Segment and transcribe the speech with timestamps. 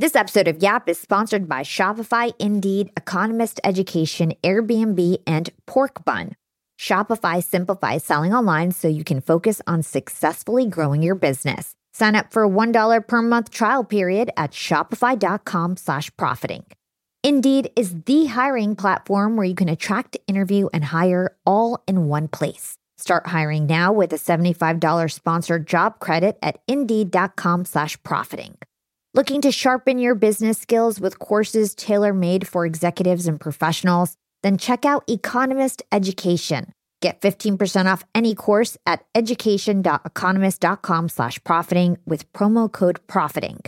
[0.00, 6.34] This episode of Yap is sponsored by Shopify, Indeed, Economist Education, Airbnb, and Porkbun.
[6.78, 11.74] Shopify simplifies selling online so you can focus on successfully growing your business.
[11.92, 16.64] Sign up for a $1 per month trial period at shopify.com slash profiting.
[17.24, 22.28] Indeed is the hiring platform where you can attract, interview, and hire all in one
[22.28, 22.76] place.
[22.98, 28.58] Start hiring now with a $75 sponsored job credit at indeed.com slash profiting.
[29.18, 34.16] Looking to sharpen your business skills with courses tailor made for executives and professionals?
[34.44, 36.72] Then check out Economist Education.
[37.02, 43.58] Get 15% off any course at education.economist.com slash profiting with promo code profiting.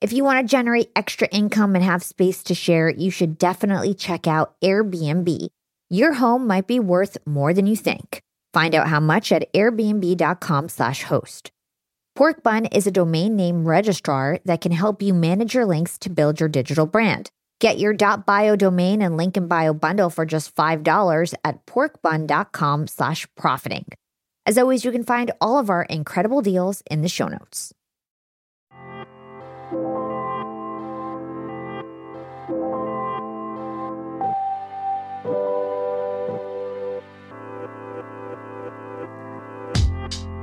[0.00, 3.94] If you want to generate extra income and have space to share, you should definitely
[3.94, 5.46] check out Airbnb.
[5.90, 8.20] Your home might be worth more than you think.
[8.52, 11.52] Find out how much at airbnb.com slash host.
[12.18, 16.40] Porkbun is a domain name registrar that can help you manage your links to build
[16.40, 17.30] your digital brand.
[17.60, 23.28] Get your .bio domain and link in bio bundle for just $5 at porkbun.com slash
[23.36, 23.84] profiting.
[24.46, 27.72] As always, you can find all of our incredible deals in the show notes.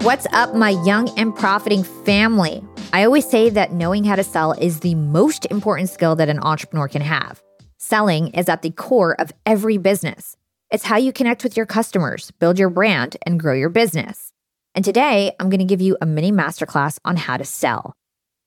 [0.06, 2.64] What's up, my young and profiting family?
[2.94, 6.38] I always say that knowing how to sell is the most important skill that an
[6.42, 7.42] entrepreneur can have.
[7.80, 10.38] Selling is at the core of every business.
[10.70, 14.32] It's how you connect with your customers, build your brand, and grow your business.
[14.76, 17.96] And today, I'm going to give you a mini masterclass on how to sell.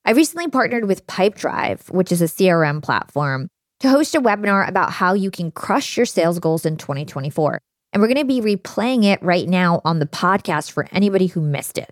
[0.05, 3.49] I recently partnered with Pipedrive, which is a CRM platform,
[3.81, 7.59] to host a webinar about how you can crush your sales goals in 2024.
[7.99, 11.41] And we're going to be replaying it right now on the podcast for anybody who
[11.41, 11.91] missed it.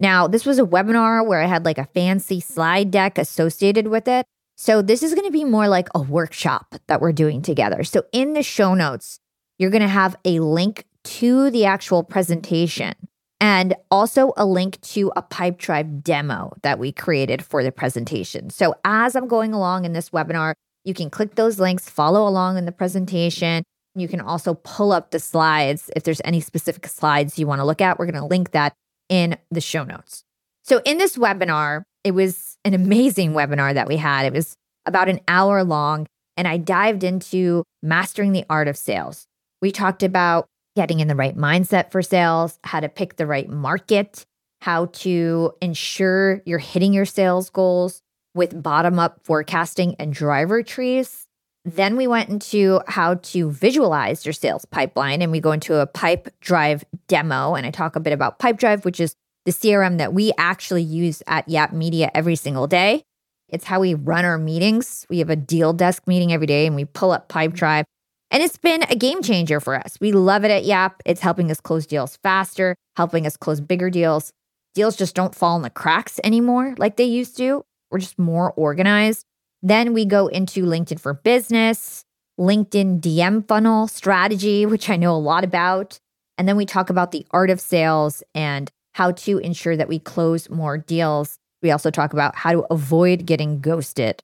[0.00, 4.08] Now, this was a webinar where I had like a fancy slide deck associated with
[4.08, 4.26] it.
[4.56, 7.84] So, this is going to be more like a workshop that we're doing together.
[7.84, 9.20] So, in the show notes,
[9.56, 12.94] you're going to have a link to the actual presentation
[13.38, 18.50] and also a link to a Pipe Pipedrive demo that we created for the presentation.
[18.50, 22.58] So, as I'm going along in this webinar, you can click those links, follow along
[22.58, 23.62] in the presentation,
[23.94, 27.64] you can also pull up the slides if there's any specific slides you want to
[27.64, 27.98] look at.
[27.98, 28.74] We're going to link that
[29.08, 30.24] in the show notes.
[30.62, 34.26] So, in this webinar, it was an amazing webinar that we had.
[34.26, 34.56] It was
[34.86, 36.06] about an hour long,
[36.36, 39.26] and I dived into mastering the art of sales.
[39.60, 40.46] We talked about
[40.76, 44.24] getting in the right mindset for sales, how to pick the right market,
[44.60, 48.00] how to ensure you're hitting your sales goals
[48.34, 51.26] with bottom up forecasting and driver trees,
[51.64, 55.86] then we went into how to visualize your sales pipeline and we go into a
[55.86, 57.54] Pipedrive demo.
[57.54, 59.16] And I talk a bit about Pipedrive, which is
[59.46, 63.02] the CRM that we actually use at Yap Media every single day.
[63.48, 65.06] It's how we run our meetings.
[65.08, 67.84] We have a deal desk meeting every day and we pull up Pipedrive.
[68.30, 69.96] And it's been a game changer for us.
[70.00, 71.02] We love it at Yap.
[71.06, 74.32] It's helping us close deals faster, helping us close bigger deals.
[74.74, 77.64] Deals just don't fall in the cracks anymore like they used to.
[77.90, 79.24] We're just more organized.
[79.64, 82.04] Then we go into LinkedIn for Business,
[82.38, 85.98] LinkedIn DM funnel strategy, which I know a lot about.
[86.36, 89.98] And then we talk about the art of sales and how to ensure that we
[89.98, 91.38] close more deals.
[91.62, 94.22] We also talk about how to avoid getting ghosted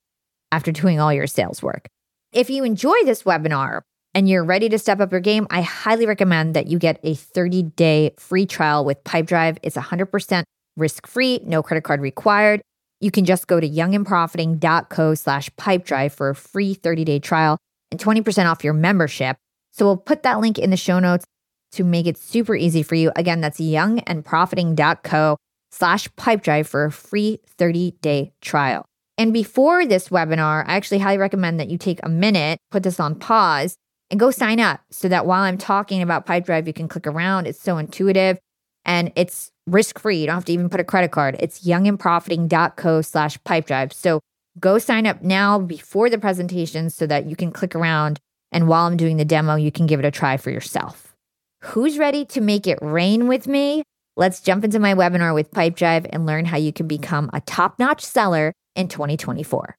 [0.53, 1.89] after doing all your sales work.
[2.33, 3.81] If you enjoy this webinar
[4.13, 7.15] and you're ready to step up your game, I highly recommend that you get a
[7.15, 9.57] 30 day free trial with Pipedrive.
[9.63, 10.43] It's 100%
[10.77, 12.61] risk free, no credit card required.
[13.01, 17.59] You can just go to youngandprofiting.co slash pipedrive for a free 30-day trial
[17.91, 19.37] and 20% off your membership.
[19.73, 21.25] So we'll put that link in the show notes
[21.73, 23.11] to make it super easy for you.
[23.17, 25.37] Again, that's youngandprofiting.co
[25.71, 28.85] slash pipedrive for a free 30-day trial.
[29.17, 32.99] And before this webinar, I actually highly recommend that you take a minute, put this
[32.99, 33.77] on pause,
[34.11, 37.47] and go sign up so that while I'm talking about Pipedrive, you can click around.
[37.47, 38.39] It's so intuitive
[38.85, 40.19] and it's risk free.
[40.19, 41.37] You don't have to even put a credit card.
[41.39, 43.93] It's youngandprofiting.co slash pipedrive.
[43.93, 44.21] So
[44.59, 48.19] go sign up now before the presentation so that you can click around.
[48.53, 51.15] And while I'm doing the demo, you can give it a try for yourself.
[51.63, 53.85] Who's ready to make it rain with me?
[54.17, 57.79] Let's jump into my webinar with Pipedrive and learn how you can become a top
[57.79, 59.77] notch seller in 2024.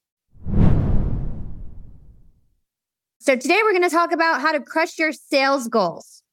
[3.19, 6.23] So, today we're going to talk about how to crush your sales goals.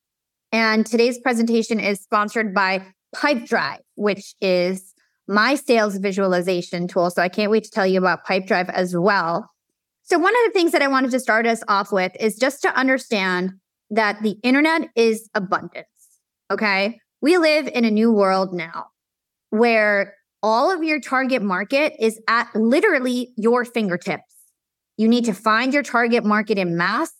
[0.53, 4.95] And today's presentation is sponsored by Pipedrive, which is
[5.27, 7.11] my sales visualization tool.
[7.11, 9.51] So I can't wait to tell you about Pipedrive as well.
[10.03, 12.63] So, one of the things that I wanted to start us off with is just
[12.63, 13.53] to understand
[13.91, 15.87] that the internet is abundance.
[16.51, 16.99] Okay.
[17.21, 18.87] We live in a new world now
[19.51, 24.23] where all of your target market is at literally your fingertips.
[24.97, 27.13] You need to find your target market in mass.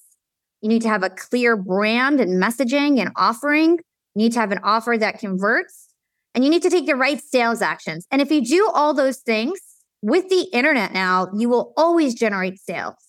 [0.61, 3.79] You need to have a clear brand and messaging and offering.
[4.19, 5.89] You need to have an offer that converts
[6.35, 8.07] and you need to take the right sales actions.
[8.11, 9.61] And if you do all those things
[10.03, 13.09] with the internet now, you will always generate sales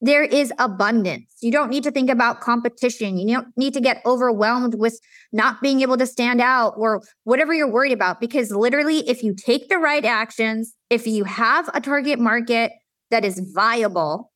[0.00, 1.26] there is abundance.
[1.40, 3.16] You don't need to think about competition.
[3.16, 5.00] You don't need to get overwhelmed with
[5.32, 8.20] not being able to stand out or whatever you're worried about.
[8.20, 12.72] Because literally, if you take the right actions, if you have a target market
[13.10, 14.32] that is viable,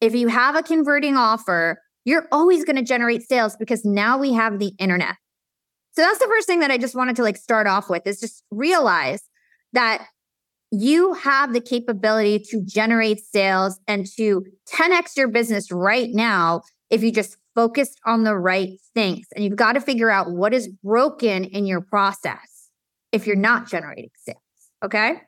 [0.00, 4.32] if you have a converting offer, you're always going to generate sales because now we
[4.32, 5.16] have the internet.
[5.94, 8.20] So that's the first thing that I just wanted to like start off with is
[8.20, 9.22] just realize
[9.72, 10.06] that
[10.70, 17.02] you have the capability to generate sales and to 10x your business right now if
[17.02, 19.26] you just focused on the right things.
[19.34, 22.70] And you've got to figure out what is broken in your process
[23.12, 24.38] if you're not generating sales.
[24.84, 25.20] Okay.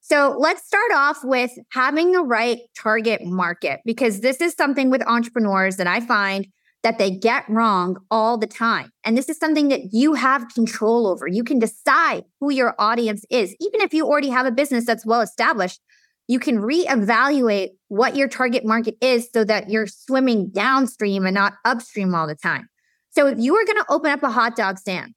[0.00, 5.06] So let's start off with having the right target market because this is something with
[5.06, 6.48] entrepreneurs that I find
[6.82, 8.90] that they get wrong all the time.
[9.04, 11.26] And this is something that you have control over.
[11.26, 13.54] You can decide who your audience is.
[13.60, 15.80] Even if you already have a business that's well established,
[16.28, 21.54] you can reevaluate what your target market is so that you're swimming downstream and not
[21.64, 22.68] upstream all the time.
[23.10, 25.14] So if you were going to open up a hot dog stand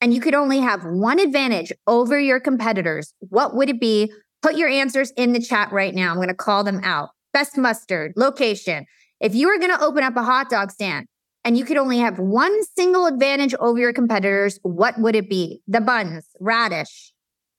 [0.00, 4.12] and you could only have one advantage over your competitors, what would it be?
[4.42, 6.10] Put your answers in the chat right now.
[6.10, 7.10] I'm going to call them out.
[7.32, 8.86] Best mustard, location,
[9.20, 11.06] if you were going to open up a hot dog stand
[11.44, 15.60] and you could only have one single advantage over your competitors, what would it be?
[15.66, 17.12] The buns, radish,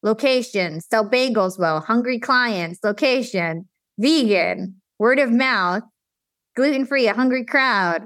[0.03, 3.67] location, sell bagels well, hungry clients, location,
[3.97, 5.83] vegan, word of mouth,
[6.55, 8.03] gluten free, a hungry crowd,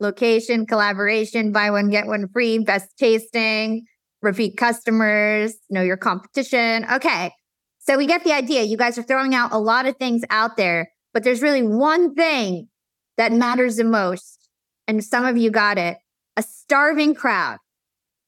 [0.00, 3.84] location, collaboration, buy one, get one free, best tasting,
[4.22, 6.86] repeat customers, know your competition.
[6.90, 7.32] Okay.
[7.80, 8.62] So we get the idea.
[8.62, 12.14] You guys are throwing out a lot of things out there, but there's really one
[12.14, 12.68] thing
[13.16, 14.48] that matters the most.
[14.86, 15.98] And some of you got it
[16.36, 17.58] a starving crowd.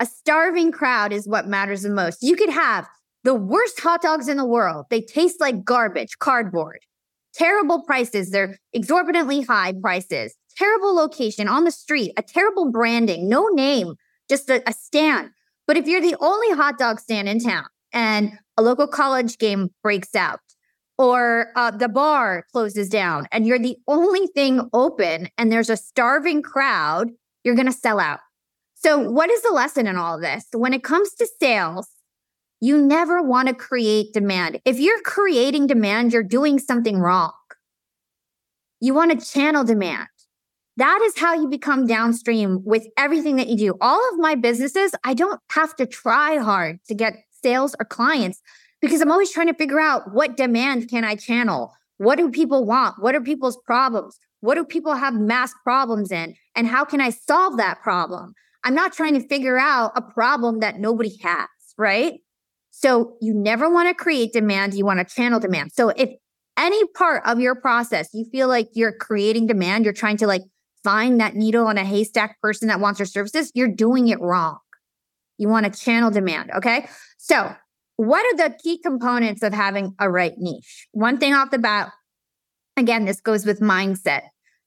[0.00, 2.22] A starving crowd is what matters the most.
[2.22, 2.88] You could have
[3.24, 4.86] the worst hot dogs in the world.
[4.90, 6.80] They taste like garbage, cardboard,
[7.32, 8.30] terrible prices.
[8.30, 13.94] They're exorbitantly high prices, terrible location on the street, a terrible branding, no name,
[14.28, 15.30] just a, a stand.
[15.66, 19.70] But if you're the only hot dog stand in town and a local college game
[19.82, 20.40] breaks out,
[21.02, 25.76] or uh, the bar closes down and you're the only thing open and there's a
[25.76, 27.08] starving crowd,
[27.42, 28.20] you're going to sell out.
[28.74, 30.46] So, what is the lesson in all this?
[30.52, 31.88] When it comes to sales,
[32.60, 34.60] you never want to create demand.
[34.64, 37.32] If you're creating demand, you're doing something wrong.
[38.80, 40.06] You want to channel demand.
[40.76, 43.74] That is how you become downstream with everything that you do.
[43.80, 48.40] All of my businesses, I don't have to try hard to get sales or clients
[48.82, 51.72] because I'm always trying to figure out what demand can I channel?
[51.96, 52.96] What do people want?
[52.98, 54.18] What are people's problems?
[54.40, 56.34] What do people have mass problems in?
[56.56, 58.34] And how can I solve that problem?
[58.64, 61.48] I'm not trying to figure out a problem that nobody has,
[61.78, 62.14] right?
[62.70, 65.70] So you never want to create demand, you want to channel demand.
[65.72, 66.10] So if
[66.58, 70.42] any part of your process you feel like you're creating demand, you're trying to like
[70.82, 74.58] find that needle in a haystack person that wants your services, you're doing it wrong.
[75.38, 76.88] You want to channel demand, okay?
[77.18, 77.54] So
[78.06, 80.88] what are the key components of having a right niche?
[80.90, 81.92] One thing off the bat,
[82.76, 84.22] again, this goes with mindset.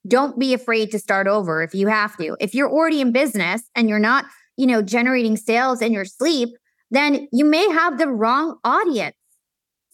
[0.08, 2.36] Don't be afraid to start over if you have to.
[2.40, 4.24] If you're already in business and you're not,
[4.56, 6.48] you know, generating sales in your sleep,
[6.90, 9.16] then you may have the wrong audience.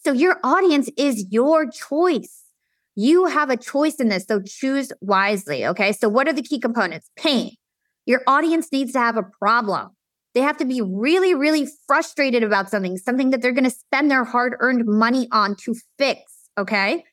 [0.04, 2.44] So your audience is your choice.
[2.94, 4.24] You have a choice in this.
[4.28, 5.66] So choose wisely.
[5.66, 5.92] Okay.
[5.92, 7.10] So what are the key components?
[7.16, 7.52] Pain.
[8.06, 9.90] Your audience needs to have a problem.
[10.34, 14.10] They have to be really, really frustrated about something, something that they're going to spend
[14.10, 16.20] their hard earned money on to fix.
[16.56, 17.04] Okay.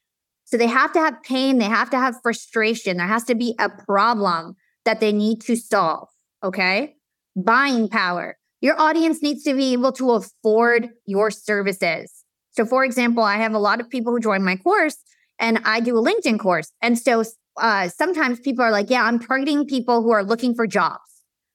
[0.46, 1.58] So they have to have pain.
[1.58, 2.98] They have to have frustration.
[2.98, 6.08] There has to be a problem that they need to solve.
[6.44, 6.96] Okay.
[7.36, 8.38] Buying power.
[8.62, 12.12] Your audience needs to be able to afford your services.
[12.52, 14.98] So, for example, I have a lot of people who join my course
[15.40, 16.72] and I do a LinkedIn course.
[16.82, 17.24] And so
[17.58, 21.00] uh, sometimes people are like, yeah, I'm targeting people who are looking for jobs.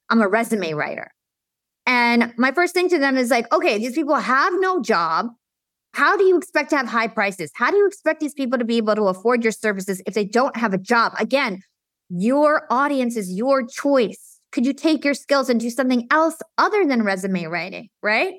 [0.09, 1.11] I'm a resume writer.
[1.85, 5.27] And my first thing to them is like, okay, these people have no job.
[5.93, 7.51] How do you expect to have high prices?
[7.55, 10.25] How do you expect these people to be able to afford your services if they
[10.25, 11.13] don't have a job?
[11.19, 11.61] Again,
[12.09, 14.39] your audience is your choice.
[14.51, 18.33] Could you take your skills and do something else other than resume writing, right?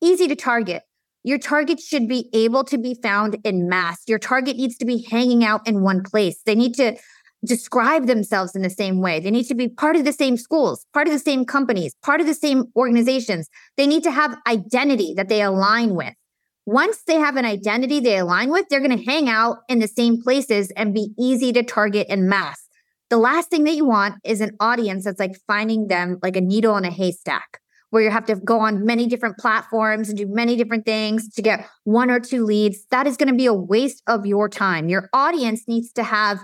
[0.00, 0.82] Easy to target.
[1.22, 4.02] Your target should be able to be found in mass.
[4.06, 6.40] Your target needs to be hanging out in one place.
[6.44, 6.96] They need to
[7.44, 9.20] describe themselves in the same way.
[9.20, 12.20] They need to be part of the same schools, part of the same companies, part
[12.20, 13.48] of the same organizations.
[13.76, 16.14] They need to have identity that they align with.
[16.66, 19.88] Once they have an identity they align with, they're going to hang out in the
[19.88, 22.62] same places and be easy to target and mass.
[23.10, 26.40] The last thing that you want is an audience that's like finding them like a
[26.40, 27.60] needle in a haystack,
[27.90, 31.42] where you have to go on many different platforms and do many different things to
[31.42, 32.86] get one or two leads.
[32.90, 34.88] That is going to be a waste of your time.
[34.88, 36.40] Your audience needs to have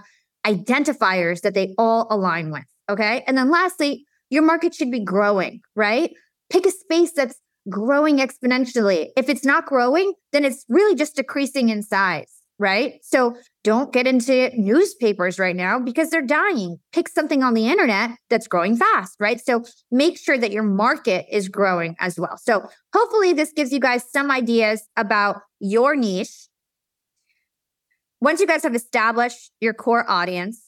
[0.46, 2.64] identifiers that they all align with.
[2.88, 3.22] Okay.
[3.26, 6.12] And then lastly, your market should be growing, right?
[6.50, 9.08] Pick a space that's growing exponentially.
[9.16, 12.94] If it's not growing, then it's really just decreasing in size, right?
[13.02, 16.78] So don't get into newspapers right now because they're dying.
[16.92, 19.40] Pick something on the internet that's growing fast, right?
[19.40, 22.38] So make sure that your market is growing as well.
[22.38, 26.48] So hopefully this gives you guys some ideas about your niche
[28.20, 30.62] once you guys have established your core audience,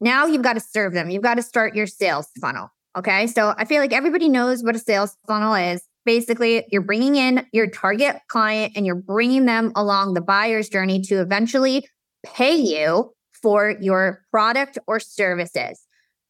[0.00, 1.10] now you've got to serve them.
[1.10, 2.68] You've got to start your sales funnel.
[2.96, 3.26] Okay.
[3.26, 5.82] So I feel like everybody knows what a sales funnel is.
[6.04, 11.00] Basically, you're bringing in your target client and you're bringing them along the buyer's journey
[11.02, 11.86] to eventually
[12.26, 15.80] pay you for your product or services.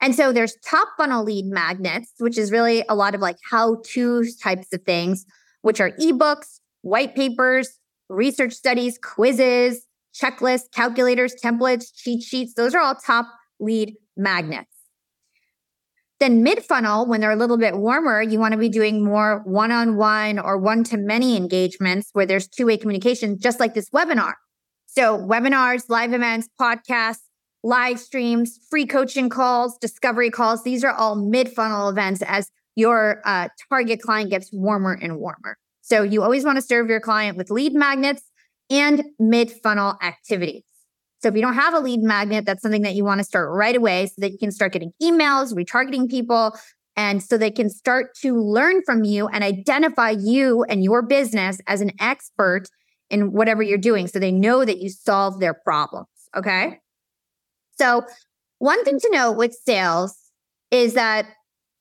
[0.01, 3.81] And so there's top funnel lead magnets, which is really a lot of like how
[3.87, 5.25] to types of things,
[5.63, 12.54] which are ebooks, white papers, research studies, quizzes, checklists, calculators, templates, cheat sheets.
[12.54, 13.26] Those are all top
[13.61, 14.69] lead magnets.
[16.21, 19.42] Then mid funnel, when they're a little bit warmer, you want to be doing more
[19.45, 23.75] one on one or one to many engagements where there's two way communication, just like
[23.75, 24.35] this webinar.
[24.87, 27.23] So, webinars, live events, podcasts,
[27.64, 33.21] live streams, free coaching calls, discovery calls, these are all mid funnel events as your
[33.25, 35.57] uh, target client gets warmer and warmer.
[35.81, 38.23] So, you always want to serve your client with lead magnets
[38.73, 40.64] and mid funnel activities.
[41.21, 43.50] So if you don't have a lead magnet, that's something that you want to start
[43.52, 46.57] right away so that you can start getting emails, retargeting people,
[46.97, 51.61] and so they can start to learn from you and identify you and your business
[51.69, 52.64] as an expert
[53.09, 56.09] in whatever you're doing so they know that you solve their problems.
[56.37, 56.81] Okay.
[57.79, 58.02] So,
[58.59, 60.17] one thing to note with sales
[60.71, 61.26] is that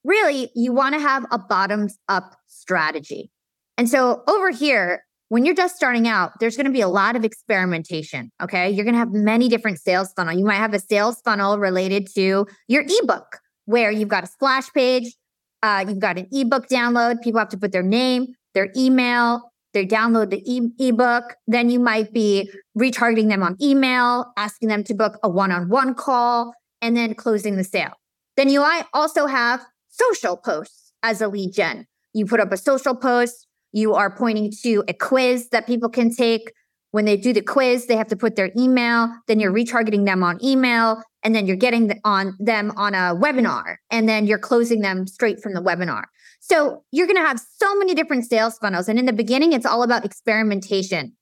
[0.04, 3.32] really you want to have a bottoms up strategy.
[3.78, 7.16] And so over here, when you're just starting out, there's going to be a lot
[7.16, 8.30] of experimentation.
[8.44, 8.70] Okay.
[8.70, 10.38] You're going to have many different sales funnel.
[10.38, 14.70] You might have a sales funnel related to your ebook where you've got a splash
[14.74, 15.16] page,
[15.64, 17.22] uh, you've got an ebook download.
[17.22, 21.24] People have to put their name, their email, they download the e- ebook.
[21.48, 25.70] Then you might be retargeting them on email, asking them to book a one on
[25.70, 27.94] one call, and then closing the sale.
[28.36, 31.88] Then you also have social posts as a lead gen.
[32.12, 36.14] You put up a social post, you are pointing to a quiz that people can
[36.14, 36.52] take.
[36.92, 39.10] When they do the quiz, they have to put their email.
[39.28, 43.78] Then you're retargeting them on email, and then you're getting on them on a webinar,
[43.90, 46.04] and then you're closing them straight from the webinar.
[46.42, 48.90] So you're going to have so many different sales funnels.
[48.90, 51.16] And in the beginning, it's all about experimentation.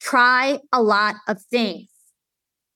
[0.00, 1.88] Try a lot of things,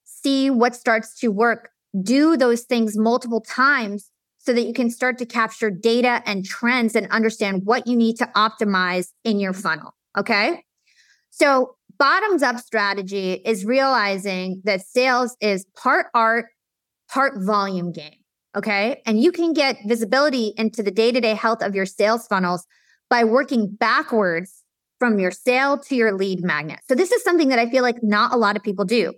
[0.03, 1.69] see what starts to work,
[2.01, 4.09] do those things multiple times
[4.43, 8.17] so that you can start to capture data and trends and understand what you need
[8.17, 9.95] to optimize in your funnel.
[10.17, 10.63] Okay.
[11.29, 16.47] So, bottoms up strategy is realizing that sales is part art,
[17.09, 18.17] part volume game.
[18.55, 19.01] Okay.
[19.05, 22.65] And you can get visibility into the day to day health of your sales funnels
[23.09, 24.63] by working backwards
[24.99, 26.79] from your sale to your lead magnet.
[26.87, 29.13] So, this is something that I feel like not a lot of people do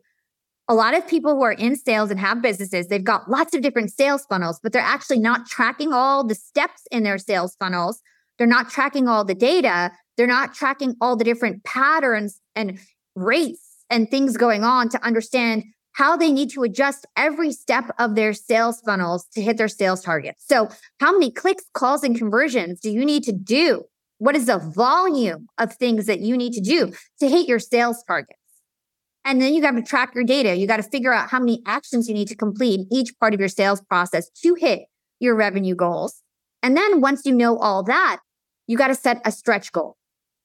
[0.67, 3.61] a lot of people who are in sales and have businesses, they've got lots of
[3.61, 8.01] different sales funnels, but they're actually not tracking all the steps in their sales funnels.
[8.37, 9.91] They're not tracking all the data.
[10.17, 12.79] They're not tracking all the different patterns and
[13.15, 18.15] rates and things going on to understand how they need to adjust every step of
[18.15, 20.43] their sales funnels to hit their sales targets.
[20.45, 20.69] So,
[20.99, 23.85] how many clicks, calls, and conversions do you need to do?
[24.17, 28.03] What is the volume of things that you need to do to hit your sales
[28.05, 28.35] target?
[29.25, 30.55] And then you got to track your data.
[30.55, 33.33] You got to figure out how many actions you need to complete in each part
[33.33, 34.83] of your sales process to hit
[35.19, 36.21] your revenue goals.
[36.61, 38.19] And then once you know all that,
[38.67, 39.97] you got to set a stretch goal.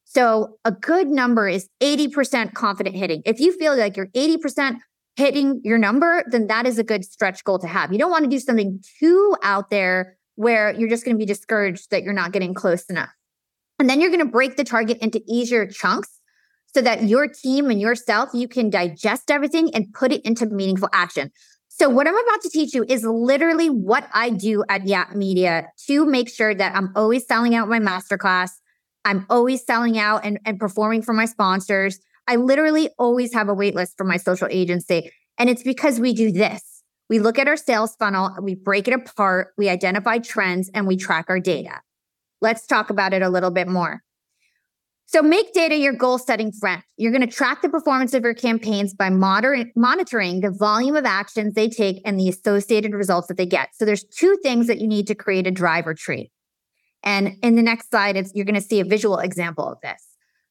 [0.04, 3.22] So a good number is 80% confident hitting.
[3.24, 4.78] If you feel like you're 80%
[5.16, 7.92] hitting your number, then that is a good stretch goal to have.
[7.92, 11.26] You don't want to do something too out there where you're just going to be
[11.26, 13.10] discouraged that you're not getting close enough.
[13.78, 16.19] And then you're going to break the target into easier chunks
[16.74, 20.88] so that your team and yourself, you can digest everything and put it into meaningful
[20.92, 21.30] action.
[21.68, 25.68] So, what I'm about to teach you is literally what I do at Yap Media
[25.86, 28.50] to make sure that I'm always selling out my masterclass.
[29.04, 31.98] I'm always selling out and, and performing for my sponsors.
[32.26, 35.10] I literally always have a waitlist for my social agency.
[35.38, 36.82] And it's because we do this.
[37.08, 40.96] We look at our sales funnel, we break it apart, we identify trends, and we
[40.96, 41.80] track our data.
[42.40, 44.02] Let's talk about it a little bit more.
[45.12, 46.84] So make data your goal setting friend.
[46.96, 51.04] You're going to track the performance of your campaigns by moder- monitoring the volume of
[51.04, 53.70] actions they take and the associated results that they get.
[53.74, 56.30] So there's two things that you need to create a driver tree.
[57.02, 60.00] And in the next slide, it's, you're going to see a visual example of this.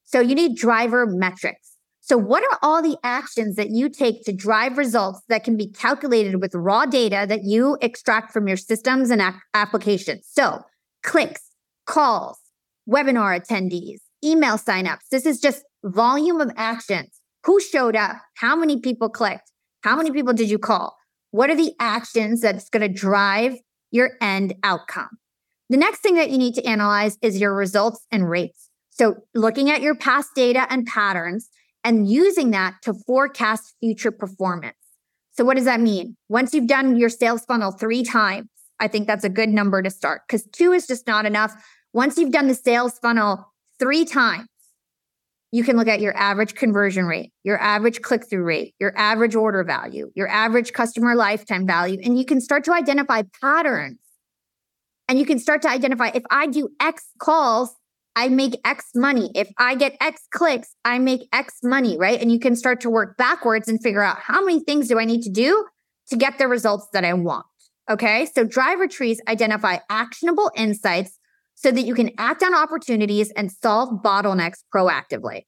[0.04, 1.76] So you need driver metrics.
[2.02, 5.68] So what are all the actions that you take to drive results that can be
[5.68, 9.22] calculated with raw data that you extract from your systems and
[9.54, 10.28] applications?
[10.30, 10.64] So
[11.02, 11.48] clicks,
[11.86, 12.38] calls,
[12.86, 15.08] webinar attendees, email signups.
[15.10, 17.20] This is just volume of actions.
[17.44, 18.16] Who showed up?
[18.34, 19.50] How many people clicked?
[19.82, 20.96] How many people did you call?
[21.30, 23.56] What are the actions that's going to drive
[23.90, 25.10] your end outcome?
[25.68, 28.68] The next thing that you need to analyze is your results and rates.
[28.90, 31.48] So, looking at your past data and patterns
[31.84, 34.76] and using that to forecast future performance.
[35.32, 36.16] So, what does that mean?
[36.28, 38.48] Once you've done your sales funnel three times,
[38.80, 41.54] I think that's a good number to start because two is just not enough.
[41.92, 43.49] Once you've done the sales funnel
[43.80, 44.46] three times,
[45.52, 49.34] you can look at your average conversion rate, your average click through rate, your average
[49.34, 53.98] order value, your average customer lifetime value, and you can start to identify patterns.
[55.08, 57.74] And you can start to identify if I do X calls,
[58.14, 59.32] I make X money.
[59.34, 62.20] If I get X clicks, I make X money, right?
[62.20, 65.04] And you can start to work backwards and figure out how many things do I
[65.04, 65.66] need to do
[66.10, 67.46] to get the results that I want.
[67.90, 68.26] Okay.
[68.26, 71.18] So driver trees identify actionable insights
[71.62, 75.42] so that you can act on opportunities and solve bottlenecks proactively.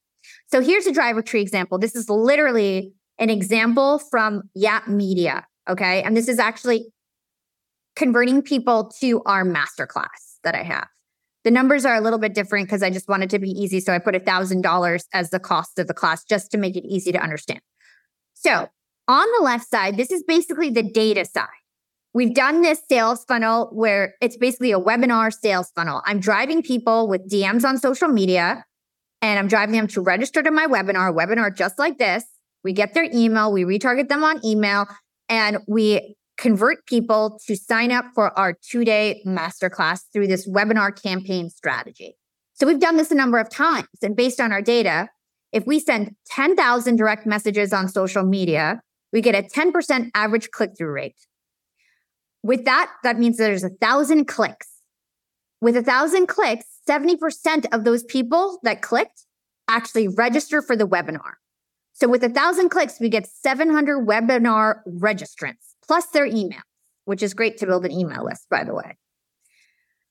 [0.50, 1.78] So here's a driver tree example.
[1.78, 5.46] This is literally an example from Yap Media.
[5.70, 6.02] Okay.
[6.02, 6.92] And this is actually
[7.96, 10.86] converting people to our masterclass that I have.
[11.44, 13.80] The numbers are a little bit different because I just wanted to be easy.
[13.80, 17.10] So I put $1,000 as the cost of the class just to make it easy
[17.12, 17.60] to understand.
[18.34, 18.68] So
[19.08, 21.48] on the left side, this is basically the data side.
[22.14, 26.02] We've done this sales funnel where it's basically a webinar sales funnel.
[26.04, 28.64] I'm driving people with DMs on social media
[29.22, 32.24] and I'm driving them to register to my webinar, webinar just like this.
[32.64, 34.86] We get their email, we retarget them on email,
[35.28, 41.00] and we convert people to sign up for our two day masterclass through this webinar
[41.00, 42.16] campaign strategy.
[42.52, 43.88] So we've done this a number of times.
[44.02, 45.08] And based on our data,
[45.50, 48.82] if we send 10,000 direct messages on social media,
[49.12, 51.16] we get a 10% average click through rate.
[52.42, 54.68] With that, that means there's a thousand clicks.
[55.60, 59.24] With a thousand clicks, 70% of those people that clicked
[59.68, 61.34] actually register for the webinar.
[61.92, 66.62] So with a thousand clicks, we get 700 webinar registrants plus their email,
[67.04, 68.96] which is great to build an email list, by the way.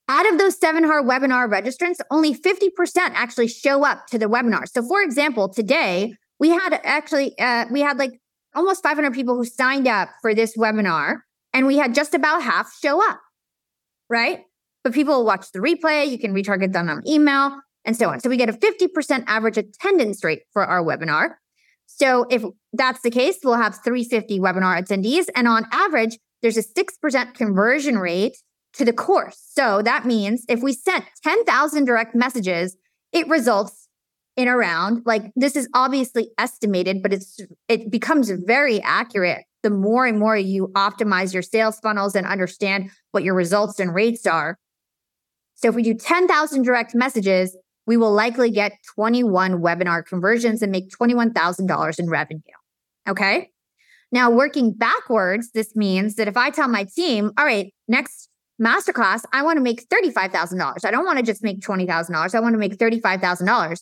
[0.07, 4.67] Out of those 700 webinar registrants, only 50% actually show up to the webinar.
[4.67, 8.19] So for example, today we had actually, uh, we had like
[8.55, 11.19] almost 500 people who signed up for this webinar
[11.53, 13.19] and we had just about half show up,
[14.09, 14.43] right?
[14.83, 16.09] But people will watch the replay.
[16.09, 18.19] You can retarget them on email and so on.
[18.19, 21.35] So we get a 50% average attendance rate for our webinar.
[21.85, 25.25] So if that's the case, we'll have 350 webinar attendees.
[25.35, 28.37] And on average, there's a 6% conversion rate
[28.73, 29.37] to the course.
[29.53, 32.77] So that means if we sent 10,000 direct messages,
[33.11, 33.80] it results
[34.37, 40.05] in around like this is obviously estimated, but it's it becomes very accurate the more
[40.05, 44.57] and more you optimize your sales funnels and understand what your results and rates are.
[45.55, 50.71] So if we do 10,000 direct messages, we will likely get 21 webinar conversions and
[50.71, 52.41] make $21,000 in revenue.
[53.07, 53.49] Okay.
[54.11, 58.29] Now, working backwards, this means that if I tell my team, all right, next
[58.61, 60.85] masterclass, I want to make $35,000.
[60.85, 62.35] I don't want to just make $20,000.
[62.35, 63.79] I want to make $35,000.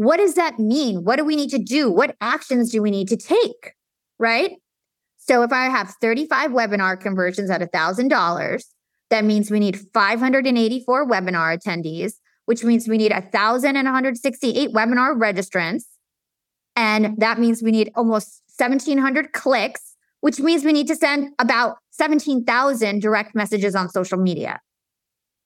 [0.00, 1.04] What does that mean?
[1.04, 1.90] What do we need to do?
[1.90, 3.74] What actions do we need to take?
[4.18, 4.52] Right.
[5.18, 8.64] So if I have 35 webinar conversions at $1,000,
[9.10, 12.14] that means we need 584 webinar attendees,
[12.46, 15.82] which means we need 1,168 webinar registrants.
[16.74, 21.76] And that means we need almost 1,700 clicks, which means we need to send about
[21.90, 24.60] 17,000 direct messages on social media.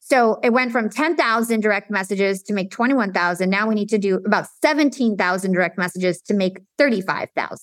[0.07, 3.49] So it went from 10,000 direct messages to make 21,000.
[3.49, 7.57] Now we need to do about 17,000 direct messages to make 35,000.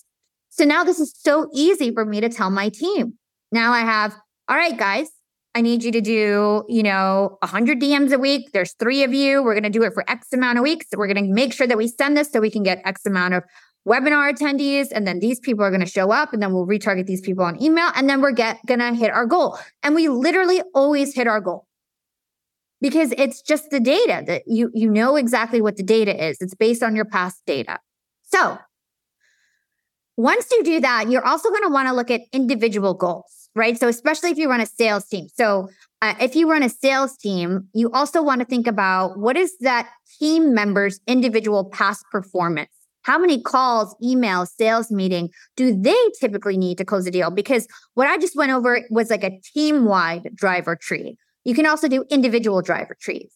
[0.49, 3.13] So now this is so easy for me to tell my team.
[3.51, 4.15] Now I have,
[4.49, 5.11] all right, guys,
[5.53, 8.49] I need you to do, you know, 100 DMs a week.
[8.53, 9.43] There's three of you.
[9.43, 10.87] We're going to do it for X amount of weeks.
[10.97, 13.35] We're going to make sure that we send this so we can get X amount
[13.35, 13.43] of
[13.87, 14.87] webinar attendees.
[14.91, 17.43] And then these people are going to show up and then we'll retarget these people
[17.43, 17.91] on email.
[17.95, 19.59] And then we're going to hit our goal.
[19.83, 21.67] And we literally always hit our goal
[22.81, 26.37] because it's just the data that you, you know exactly what the data is.
[26.41, 27.79] It's based on your past data.
[28.23, 28.57] So
[30.17, 33.79] Once you do that, you're also going to want to look at individual goals, right?
[33.79, 35.27] So, especially if you run a sales team.
[35.35, 35.69] So,
[36.01, 39.57] uh, if you run a sales team, you also want to think about what is
[39.59, 39.89] that
[40.19, 42.71] team member's individual past performance?
[43.03, 47.31] How many calls, emails, sales meeting do they typically need to close a deal?
[47.31, 51.17] Because what I just went over was like a team wide driver tree.
[51.43, 53.33] You can also do individual driver trees.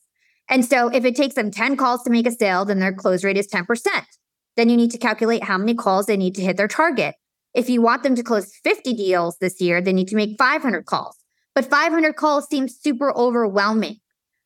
[0.49, 3.23] And so if it takes them 10 calls to make a sale, then their close
[3.23, 3.87] rate is 10%.
[4.55, 7.15] Then you need to calculate how many calls they need to hit their target.
[7.53, 10.85] If you want them to close 50 deals this year, they need to make 500
[10.85, 11.17] calls.
[11.53, 13.97] But 500 calls seems super overwhelming.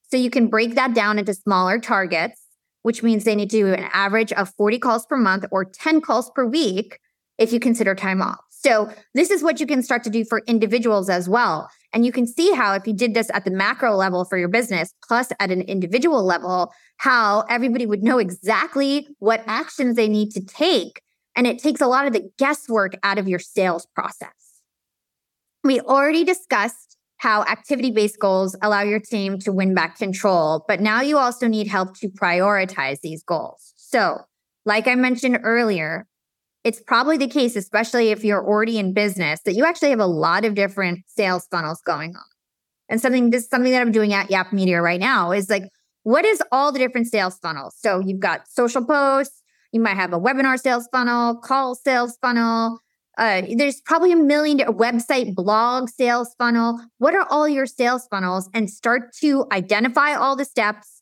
[0.09, 2.41] So you can break that down into smaller targets,
[2.83, 6.01] which means they need to do an average of 40 calls per month or 10
[6.01, 6.99] calls per week
[7.37, 8.39] if you consider time off.
[8.49, 11.69] So this is what you can start to do for individuals as well.
[11.93, 14.47] And you can see how if you did this at the macro level for your
[14.47, 20.31] business, plus at an individual level, how everybody would know exactly what actions they need
[20.31, 21.01] to take.
[21.35, 24.61] And it takes a lot of the guesswork out of your sales process.
[25.63, 30.79] We already discussed how activity based goals allow your team to win back control, but
[30.79, 33.73] now you also need help to prioritize these goals.
[33.75, 34.21] So,
[34.65, 36.07] like I mentioned earlier,
[36.63, 40.05] it's probably the case, especially if you're already in business, that you actually have a
[40.05, 42.23] lot of different sales funnels going on.
[42.89, 45.63] And something this is something that I'm doing at Yap Media right now is like,
[46.03, 47.75] what is all the different sales funnels?
[47.77, 49.41] So you've got social posts,
[49.71, 52.79] you might have a webinar sales funnel, call sales funnel.
[53.17, 56.79] Uh, there's probably a million website blog sales funnel.
[56.97, 58.49] What are all your sales funnels?
[58.53, 61.01] And start to identify all the steps,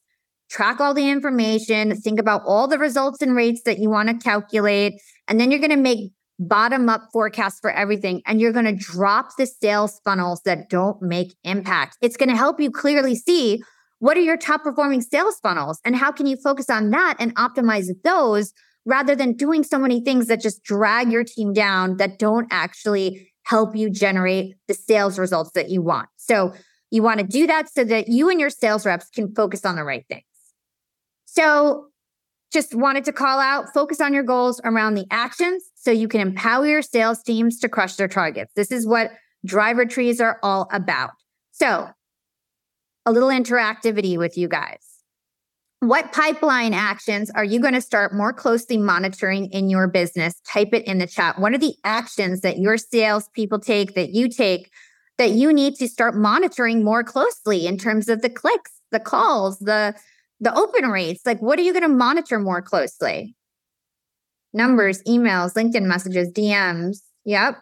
[0.50, 4.16] track all the information, think about all the results and rates that you want to
[4.16, 8.22] calculate, and then you're going to make bottom up forecasts for everything.
[8.26, 11.98] And you're going to drop the sales funnels that don't make impact.
[12.02, 13.62] It's going to help you clearly see
[14.00, 17.36] what are your top performing sales funnels and how can you focus on that and
[17.36, 18.54] optimize those
[18.86, 23.32] rather than doing so many things that just drag your team down that don't actually
[23.44, 26.08] help you generate the sales results that you want.
[26.18, 26.54] So
[26.92, 29.76] you want to do that so that you and your sales reps can focus on
[29.76, 30.24] the right things.
[31.26, 31.88] So
[32.52, 36.22] just wanted to call out focus on your goals around the actions so you can
[36.22, 38.52] empower your sales teams to crush their targets.
[38.56, 39.12] This is what
[39.46, 41.12] driver trees are all about.
[41.52, 41.90] So,
[43.06, 44.84] a little interactivity with you guys.
[45.80, 50.42] What pipeline actions are you going to start more closely monitoring in your business?
[50.42, 51.40] Type it in the chat.
[51.40, 54.72] What are the actions that your salespeople take, that you take,
[55.20, 59.60] that you need to start monitoring more closely in terms of the clicks, the calls,
[59.60, 59.96] the
[60.40, 63.36] the open rates, like what are you going to monitor more closely?
[64.54, 66.98] Numbers, emails, LinkedIn messages, DMs.
[67.26, 67.58] Yep.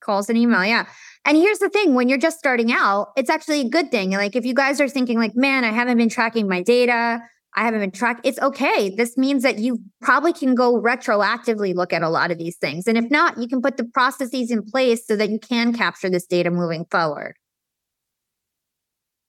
[0.00, 0.64] Calls and email.
[0.64, 0.86] Yeah.
[1.24, 4.12] And here's the thing when you're just starting out, it's actually a good thing.
[4.12, 7.20] Like if you guys are thinking, like, man, I haven't been tracking my data,
[7.56, 8.94] I haven't been tracked, it's okay.
[8.94, 12.86] This means that you probably can go retroactively look at a lot of these things.
[12.86, 16.10] And if not, you can put the processes in place so that you can capture
[16.10, 17.34] this data moving forward.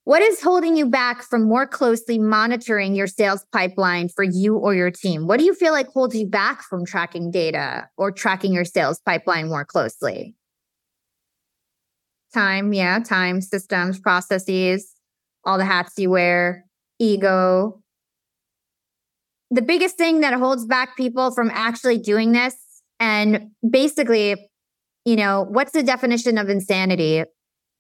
[0.07, 4.73] What is holding you back from more closely monitoring your sales pipeline for you or
[4.73, 5.27] your team?
[5.27, 9.01] What do you feel like holds you back from tracking data or tracking your sales
[9.05, 10.33] pipeline more closely?
[12.33, 14.93] Time, yeah, time, systems, processes,
[15.43, 16.63] all the hats you wear,
[16.99, 17.81] ego.
[19.51, 22.55] The biggest thing that holds back people from actually doing this,
[22.97, 24.37] and basically,
[25.03, 27.25] you know, what's the definition of insanity?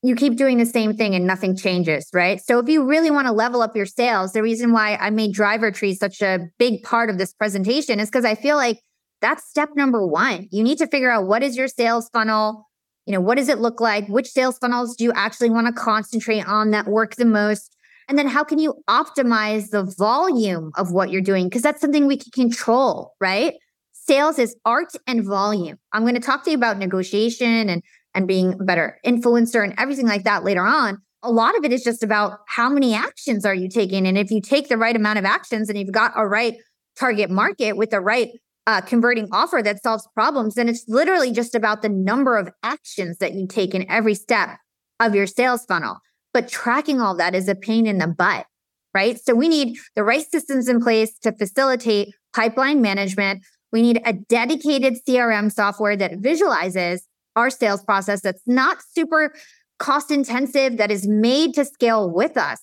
[0.03, 2.39] You keep doing the same thing and nothing changes, right?
[2.39, 5.33] So if you really want to level up your sales, the reason why I made
[5.33, 8.79] driver trees such a big part of this presentation is because I feel like
[9.21, 10.47] that's step number one.
[10.51, 12.67] You need to figure out what is your sales funnel?
[13.07, 14.07] You know, what does it look like?
[14.07, 17.75] Which sales funnels do you actually want to concentrate on that work the most?
[18.07, 21.49] And then how can you optimize the volume of what you're doing?
[21.49, 23.55] Because that's something we can control, right?
[23.91, 25.77] Sales is art and volume.
[25.91, 27.81] I'm going to talk to you about negotiation and
[28.17, 30.97] and being a better influencer and everything like that later on.
[31.21, 34.07] A lot of it is just about how many actions are you taking?
[34.07, 36.55] And if you take the right amount of actions and you've got a right
[36.97, 38.29] target market with the right
[38.65, 43.19] uh, converting offer that solves problems, then it's literally just about the number of actions
[43.19, 44.57] that you take in every step
[44.99, 45.97] of your sales funnel.
[46.33, 48.47] But tracking all that is a pain in the butt,
[48.95, 49.19] right?
[49.19, 53.43] So we need the right systems in place to facilitate pipeline management.
[53.71, 59.33] We need a dedicated CRM software that visualizes our sales process that's not super
[59.79, 62.61] cost intensive, that is made to scale with us.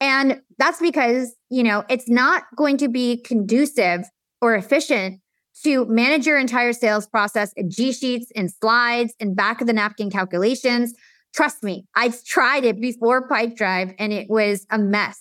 [0.00, 4.04] And that's because, you know, it's not going to be conducive
[4.42, 5.20] or efficient
[5.64, 9.72] to manage your entire sales process in G sheets, and slides, and back of the
[9.72, 10.92] napkin calculations.
[11.34, 15.18] Trust me, I tried it before Pipedrive and it was a mess.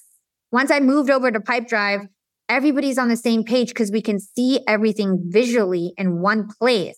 [0.52, 2.08] Once I moved over to Pipedrive,
[2.50, 6.98] everybody's on the same page because we can see everything visually in one place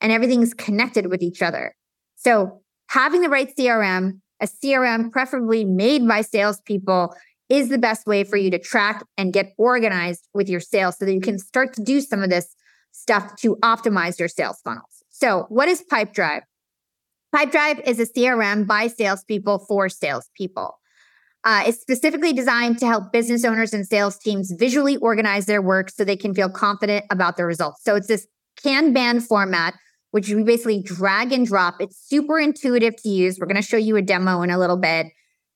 [0.00, 1.74] and everything's connected with each other.
[2.16, 7.14] So having the right CRM, a CRM preferably made by salespeople,
[7.48, 11.04] is the best way for you to track and get organized with your sales so
[11.04, 12.54] that you can start to do some of this
[12.92, 15.02] stuff to optimize your sales funnels.
[15.08, 16.42] So, what is Pipedrive?
[17.34, 20.78] Pipedrive is a CRM by salespeople for salespeople.
[21.44, 25.90] Uh, it's specifically designed to help business owners and sales teams visually organize their work
[25.90, 27.82] so they can feel confident about the results.
[27.82, 28.26] So, it's this
[28.62, 29.74] Kanban format,
[30.10, 31.80] which we basically drag and drop.
[31.80, 33.38] It's super intuitive to use.
[33.38, 35.06] We're going to show you a demo in a little bit.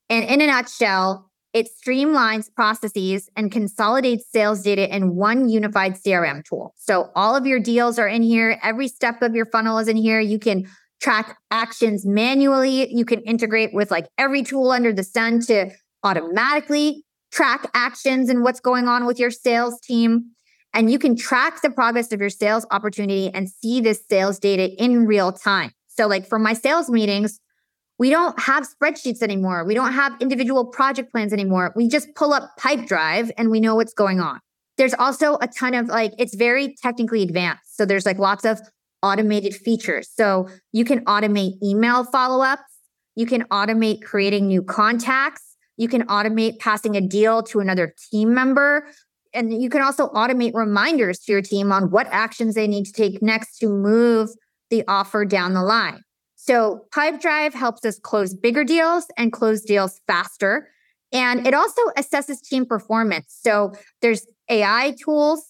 [0.09, 6.45] And in a nutshell, it streamlines processes and consolidates sales data in one unified CRM
[6.45, 6.75] tool.
[6.77, 8.59] So all of your deals are in here.
[8.63, 10.21] Every step of your funnel is in here.
[10.21, 10.67] You can
[11.01, 12.95] track actions manually.
[12.95, 15.71] You can integrate with like every tool under the sun to
[16.05, 20.31] automatically track actions and what's going on with your sales team.
[20.75, 24.71] And you can track the progress of your sales opportunity and see this sales data
[24.83, 25.73] in real time.
[25.89, 27.39] So, like for my sales meetings,
[27.99, 29.65] we don't have spreadsheets anymore.
[29.65, 31.73] We don't have individual project plans anymore.
[31.77, 34.41] We just pull up Pipedrive and we know what's going on.
[34.79, 37.77] There's also a ton of like, it's very technically advanced.
[37.77, 38.61] So there's like lots of
[39.03, 40.09] automated features.
[40.13, 42.63] So you can automate email follow ups.
[43.15, 45.57] You can automate creating new contacts.
[45.77, 48.87] You can automate passing a deal to another team member.
[49.35, 52.93] And you can also automate reminders to your team on what actions they need to
[52.93, 54.31] take next to move
[54.71, 56.03] the offer down the line.
[56.37, 60.69] So Pipedrive helps us close bigger deals and close deals faster.
[61.13, 63.39] And it also assesses team performance.
[63.43, 65.47] So there's AI tools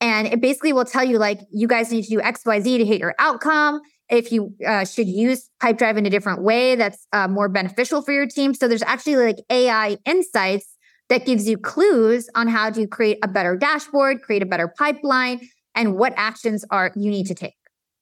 [0.00, 3.00] and it basically will tell you like you guys need to do XYZ to hit
[3.00, 3.80] your outcome.
[4.08, 8.12] If you uh, should use Pipedrive in a different way that's uh, more beneficial for
[8.12, 8.54] your team.
[8.54, 10.77] So there's actually like AI insights
[11.08, 15.40] that gives you clues on how to create a better dashboard, create a better pipeline,
[15.74, 17.54] and what actions are you need to take.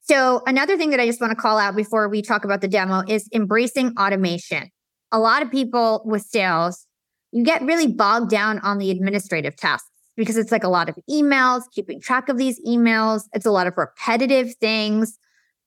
[0.03, 2.69] So, another thing that I just want to call out before we talk about the
[2.69, 4.71] demo is embracing automation.
[5.11, 6.87] A lot of people with sales,
[7.33, 10.97] you get really bogged down on the administrative tasks because it's like a lot of
[11.11, 13.25] emails, keeping track of these emails.
[13.33, 15.19] It's a lot of repetitive things.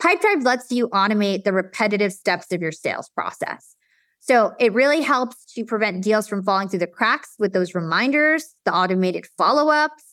[0.02, 3.76] Pipedrive lets you automate the repetitive steps of your sales process.
[4.20, 8.56] So it really helps to prevent deals from falling through the cracks with those reminders,
[8.66, 10.04] the automated follow ups,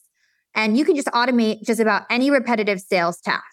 [0.55, 3.45] and you can just automate just about any repetitive sales task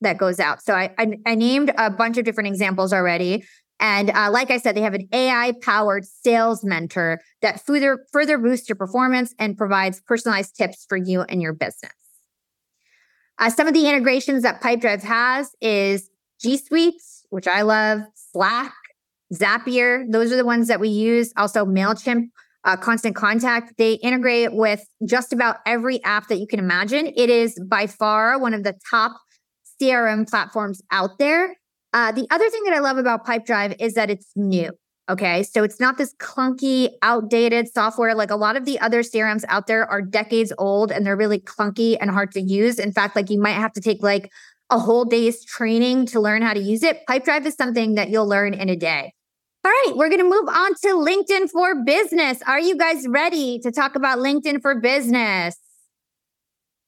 [0.00, 0.62] that goes out.
[0.62, 3.44] So I, I, I named a bunch of different examples already.
[3.80, 8.38] And uh, like I said, they have an AI powered sales mentor that further, further
[8.38, 11.92] boosts your performance and provides personalized tips for you and your business.
[13.38, 18.74] Uh, some of the integrations that Pipedrive has is G Suite, which I love, Slack,
[19.32, 20.04] Zapier.
[20.10, 21.32] Those are the ones that we use.
[21.36, 22.28] Also, MailChimp,
[22.64, 23.74] uh, Constant Contact.
[23.78, 27.12] They integrate with just about every app that you can imagine.
[27.16, 29.12] It is by far one of the top
[29.80, 31.56] CRM platforms out there.
[31.92, 34.70] Uh, the other thing that I love about Pipedrive is that it's new.
[35.08, 35.42] Okay.
[35.42, 38.14] So it's not this clunky, outdated software.
[38.14, 41.40] Like a lot of the other CRMs out there are decades old and they're really
[41.40, 42.78] clunky and hard to use.
[42.78, 44.30] In fact, like you might have to take like
[44.68, 47.00] a whole day's training to learn how to use it.
[47.08, 49.14] Pipedrive is something that you'll learn in a day.
[49.68, 52.40] All right, we're going to move on to LinkedIn for Business.
[52.46, 55.58] Are you guys ready to talk about LinkedIn for Business?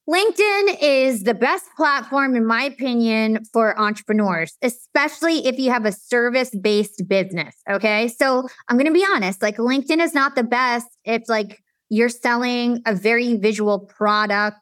[0.08, 5.92] LinkedIn is the best platform, in my opinion, for entrepreneurs, especially if you have a
[5.92, 7.54] service based business.
[7.68, 8.08] Okay.
[8.08, 12.08] So I'm going to be honest like, LinkedIn is not the best if, like, you're
[12.08, 14.56] selling a very visual product.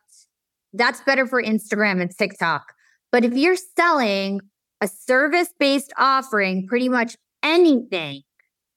[0.72, 2.72] That's better for Instagram and TikTok.
[3.12, 4.40] But if you're selling
[4.80, 8.22] a service based offering, pretty much anything,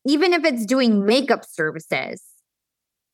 [0.06, 2.24] even if it's doing makeup services,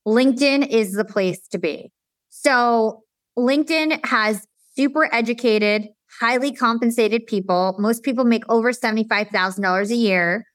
[0.07, 1.91] LinkedIn is the place to be.
[2.29, 3.03] So
[3.37, 7.75] LinkedIn has super educated, highly compensated people.
[7.77, 10.45] Most people make over $75,000 a year.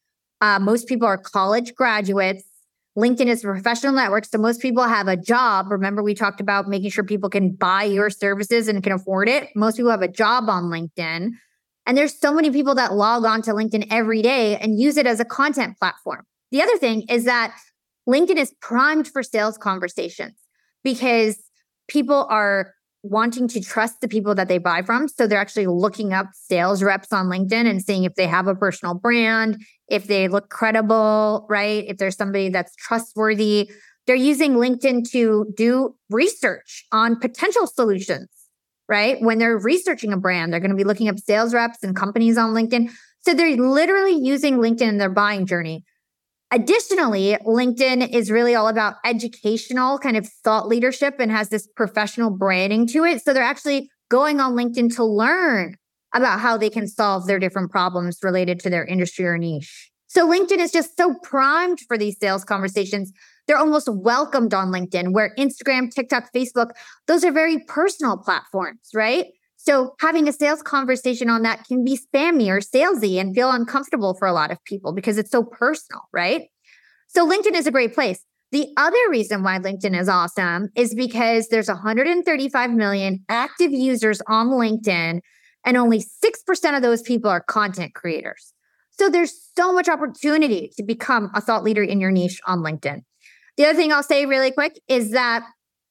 [0.41, 2.45] Uh, most people are college graduates.
[2.97, 4.25] LinkedIn is a professional network.
[4.25, 5.71] So most people have a job.
[5.71, 9.49] Remember, we talked about making sure people can buy your services and can afford it.
[9.55, 11.31] Most people have a job on LinkedIn.
[11.87, 15.07] And there's so many people that log on to LinkedIn every day and use it
[15.07, 16.25] as a content platform.
[16.51, 17.55] The other thing is that
[18.09, 20.35] LinkedIn is primed for sales conversations
[20.85, 21.39] because
[21.89, 25.09] people are wanting to trust the people that they buy from.
[25.09, 28.55] So they're actually looking up sales reps on LinkedIn and seeing if they have a
[28.55, 31.85] personal brand, if they look credible, right?
[31.89, 33.71] If there's somebody that's trustworthy.
[34.07, 38.29] They're using LinkedIn to do research on potential solutions,
[38.93, 39.19] right?
[39.23, 42.37] When they're researching a brand, they're going to be looking up sales reps and companies
[42.37, 42.91] on LinkedIn.
[43.21, 45.83] So they're literally using LinkedIn in their buying journey.
[46.53, 52.29] Additionally, LinkedIn is really all about educational kind of thought leadership and has this professional
[52.29, 53.25] branding to it.
[53.25, 55.77] So they're actually going on LinkedIn to learn
[56.15, 59.91] about how they can solve their different problems related to their industry or niche.
[60.09, 63.11] So LinkedIn is just so primed for these sales conversations.
[63.47, 66.71] They're almost welcomed on LinkedIn, where Instagram, TikTok, Facebook,
[67.07, 69.27] those are very personal platforms, right?
[69.57, 74.15] So having a sales conversation on that can be spammy or salesy and feel uncomfortable
[74.15, 76.49] for a lot of people because it's so personal, right?
[77.09, 78.25] So LinkedIn is a great place.
[78.51, 84.49] The other reason why LinkedIn is awesome is because there's 135 million active users on
[84.49, 85.21] LinkedIn
[85.65, 88.53] and only 6% of those people are content creators.
[88.91, 93.03] So there's so much opportunity to become a thought leader in your niche on LinkedIn.
[93.57, 95.47] The other thing I'll say really quick is that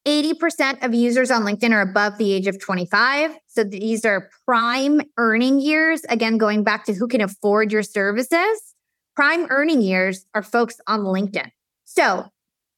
[0.08, 3.36] 80% of users on LinkedIn are above the age of 25.
[3.48, 6.02] So these are prime earning years.
[6.10, 8.74] Again, going back to who can afford your services,
[9.16, 11.50] prime earning years are folks on LinkedIn.
[11.86, 12.26] So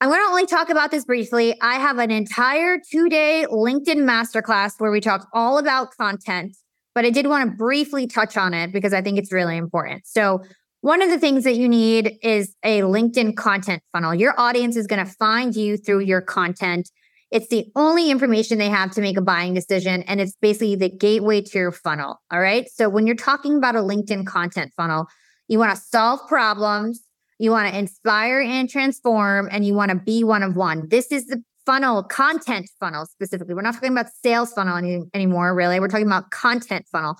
[0.01, 1.55] I'm going to only talk about this briefly.
[1.61, 6.57] I have an entire two day LinkedIn masterclass where we talk all about content,
[6.93, 10.05] but I did want to briefly touch on it because I think it's really important.
[10.05, 10.43] So
[10.83, 14.13] one of the things that you need is a LinkedIn content funnel.
[14.13, 16.89] Your audience is going to find you through your content
[17.33, 20.03] it's the only information they have to make a buying decision.
[20.03, 22.21] And it's basically the gateway to your funnel.
[22.29, 22.69] All right.
[22.71, 25.07] So when you're talking about a LinkedIn content funnel,
[25.47, 27.01] you want to solve problems,
[27.39, 30.87] you want to inspire and transform, and you want to be one of one.
[30.89, 33.55] This is the funnel, content funnel specifically.
[33.55, 35.79] We're not talking about sales funnel any, anymore, really.
[35.79, 37.15] We're talking about content funnel.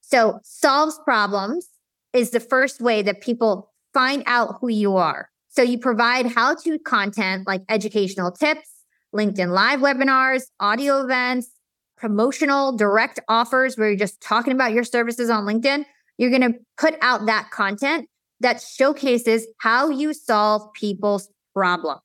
[0.00, 1.68] So solves problems
[2.12, 5.30] is the first way that people find out who you are.
[5.48, 8.68] So you provide how to content like educational tips,
[9.14, 11.50] LinkedIn live webinars, audio events,
[11.96, 15.84] promotional direct offers where you're just talking about your services on LinkedIn.
[16.18, 18.08] You're going to put out that content
[18.40, 22.00] that showcases how you solve people's problems.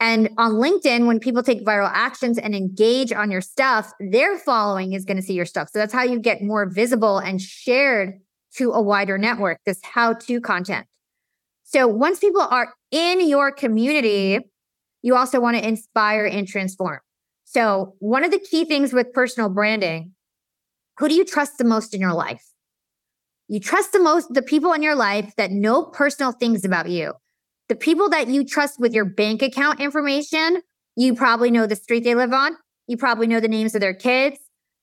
[0.00, 4.92] And on LinkedIn, when people take viral actions and engage on your stuff, their following
[4.92, 5.68] is going to see your stuff.
[5.70, 8.20] So that's how you get more visible and shared
[8.56, 10.86] to a wider network, this how to content.
[11.64, 14.40] So once people are in your community,
[15.02, 17.00] you also want to inspire and transform.
[17.44, 20.12] So, one of the key things with personal branding,
[20.98, 22.44] who do you trust the most in your life?
[23.48, 27.14] You trust the most the people in your life that know personal things about you.
[27.68, 30.60] The people that you trust with your bank account information,
[30.96, 32.56] you probably know the street they live on.
[32.86, 34.38] You probably know the names of their kids.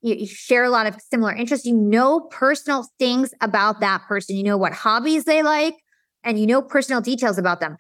[0.06, 1.65] You, you share a lot of similar interests.
[1.65, 4.36] You know personal things about that person.
[4.36, 5.76] You know what hobbies they like,
[6.24, 7.78] and you know personal details about them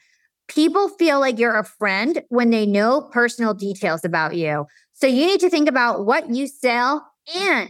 [0.47, 4.65] people feel like you're a friend when they know personal details about you.
[4.93, 7.69] So you need to think about what you sell and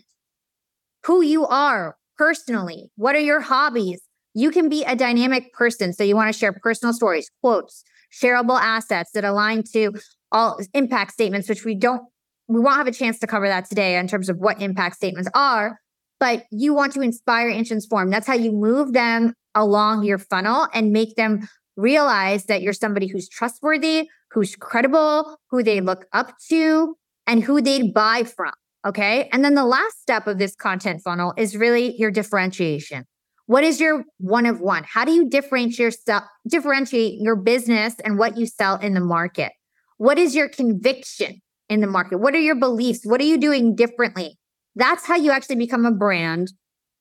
[1.04, 2.92] who you are personally.
[2.96, 4.02] What are your hobbies?
[4.34, 5.94] You can be a dynamic person.
[5.94, 9.94] So you want to share personal stories, quotes, shareable assets that align to
[10.32, 12.04] all impact statements, which we don't,
[12.48, 15.30] we won't have a chance to cover that today in terms of what impact statements
[15.34, 15.80] are.
[16.20, 18.10] But you want to inspire and transform.
[18.10, 23.08] That's how you move them along your funnel and make them realize that you're somebody
[23.08, 26.96] who's trustworthy, who's credible, who they look up to,
[27.28, 28.54] and who they'd buy from.
[28.86, 29.28] Okay.
[29.32, 33.06] And then the last step of this content funnel is really your differentiation.
[33.48, 34.84] What is your one of one?
[34.88, 39.52] How do you differentiate yourself, differentiate your business and what you sell in the market?
[39.98, 42.18] What is your conviction in the market?
[42.18, 43.02] What are your beliefs?
[43.04, 44.38] What are you doing differently?
[44.76, 46.52] That's how you actually become a brand.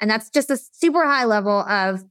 [0.01, 2.03] And that's just a super high level of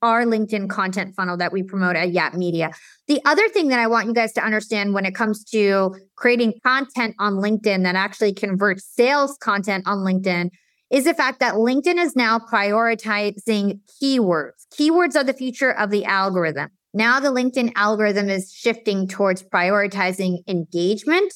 [0.00, 2.70] our LinkedIn content funnel that we promote at Yap Media.
[3.08, 6.54] The other thing that I want you guys to understand when it comes to creating
[6.64, 10.50] content on LinkedIn that actually converts sales content on LinkedIn
[10.90, 14.66] is the fact that LinkedIn is now prioritizing keywords.
[14.72, 16.70] Keywords are the future of the algorithm.
[16.94, 21.34] Now the LinkedIn algorithm is shifting towards prioritizing engagement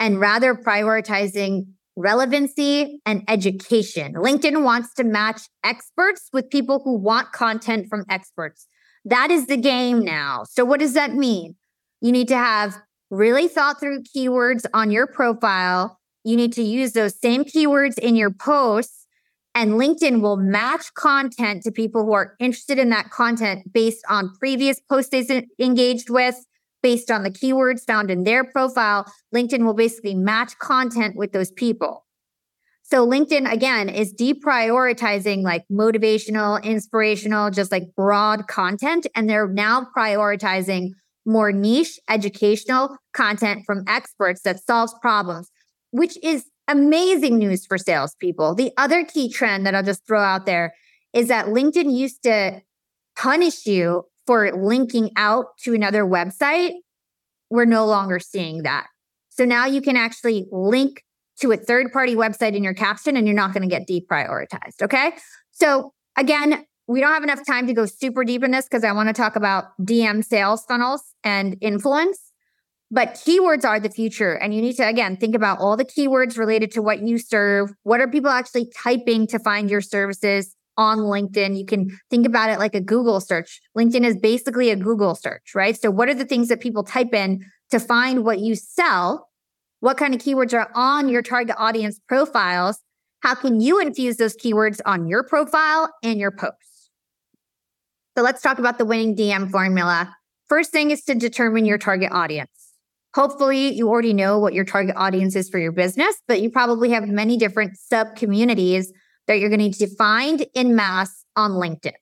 [0.00, 1.66] and rather prioritizing
[1.98, 4.14] relevancy, and education.
[4.14, 8.66] LinkedIn wants to match experts with people who want content from experts.
[9.04, 10.44] That is the game now.
[10.48, 11.56] So, what does that mean?
[12.00, 12.78] You need to have
[13.10, 15.98] really thought through keywords on your profile.
[16.24, 19.06] You need to use those same keywords in your posts,
[19.54, 24.32] and LinkedIn will match content to people who are interested in that content based on
[24.38, 26.44] previous posts they've engaged with,
[26.82, 31.50] based on the keywords found in their profile, LinkedIn will basically match content with those
[31.50, 32.04] people.
[32.82, 39.06] So LinkedIn again is deprioritizing like motivational, inspirational, just like broad content.
[39.14, 40.92] And they're now prioritizing
[41.26, 45.50] more niche educational content from experts that solves problems,
[45.90, 48.54] which is amazing news for salespeople.
[48.54, 50.74] The other key trend that I'll just throw out there
[51.12, 52.62] is that LinkedIn used to
[53.16, 56.74] punish you for linking out to another website,
[57.48, 58.86] we're no longer seeing that.
[59.30, 61.02] So now you can actually link
[61.40, 64.82] to a third party website in your caption and you're not going to get deprioritized.
[64.82, 65.12] Okay.
[65.50, 68.92] So again, we don't have enough time to go super deep in this because I
[68.92, 72.20] want to talk about DM sales funnels and influence.
[72.90, 74.34] But keywords are the future.
[74.34, 77.72] And you need to, again, think about all the keywords related to what you serve.
[77.82, 81.58] What are people actually typing to find your services on LinkedIn?
[81.58, 83.60] You can think about it like a Google search.
[83.76, 85.78] LinkedIn is basically a Google search, right?
[85.78, 89.28] So, what are the things that people type in to find what you sell?
[89.80, 92.78] What kind of keywords are on your target audience profiles?
[93.20, 96.90] How can you infuse those keywords on your profile and your posts?
[98.16, 100.14] So, let's talk about the winning DM formula.
[100.48, 102.72] First thing is to determine your target audience.
[103.14, 106.90] Hopefully, you already know what your target audience is for your business, but you probably
[106.90, 108.92] have many different sub communities
[109.28, 111.92] that you're going to find in mass on LinkedIn.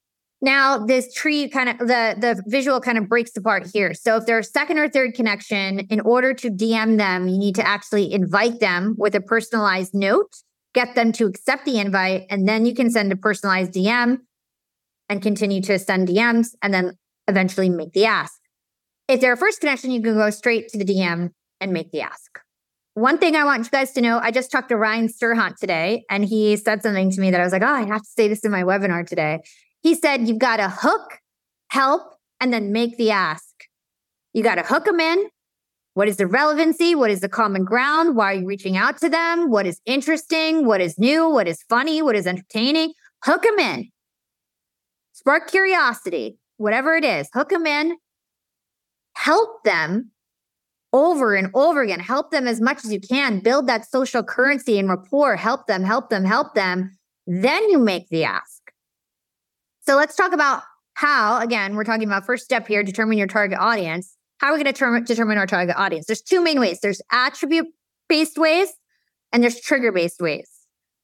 [0.41, 3.95] Now, this tree kind of the the visual kind of breaks apart here.
[3.95, 7.67] So if there's second or third connection, in order to DM them, you need to
[7.67, 10.31] actually invite them with a personalized note,
[10.75, 14.19] get them to accept the invite, and then you can send a personalized DM
[15.09, 16.99] and continue to send DMs and then
[17.29, 18.35] eventually make the ask.
[19.09, 22.03] If they're a first connection, you can go straight to the DM and make the
[22.03, 22.41] ask.
[22.97, 26.07] One thing I want you guys to know, I just talked to Ryan Serhant today,
[26.09, 28.27] and he said something to me that I was like, oh, I have to say
[28.27, 29.41] this in my webinar today.
[29.83, 31.19] He said, you've got to hook,
[31.69, 33.53] help, and then make the ask.
[34.33, 35.29] You got to hook them in.
[35.93, 36.95] What is the relevancy?
[36.95, 38.17] What is the common ground?
[38.17, 39.51] Why are you reaching out to them?
[39.51, 40.65] What is interesting?
[40.65, 41.29] What is new?
[41.29, 42.01] What is funny?
[42.01, 42.95] What is entertaining?
[43.23, 43.91] Hook them in.
[45.13, 47.99] Spark curiosity, whatever it is, hook them in
[49.17, 50.11] help them
[50.97, 52.01] over and over again.
[52.01, 53.41] Help them as much as you can.
[53.41, 55.37] Build that social currency and rapport.
[55.37, 56.97] Help them, help them, help them.
[57.27, 58.63] Then you make the ask.
[59.87, 60.63] So let's talk about
[60.95, 64.17] how, again, we're talking about first step here, determine your target audience.
[64.39, 66.07] How are we going to determine, our target audience?
[66.07, 67.67] There's two main ways there's attribute
[68.09, 68.73] based ways
[69.33, 70.51] and there's trigger based ways.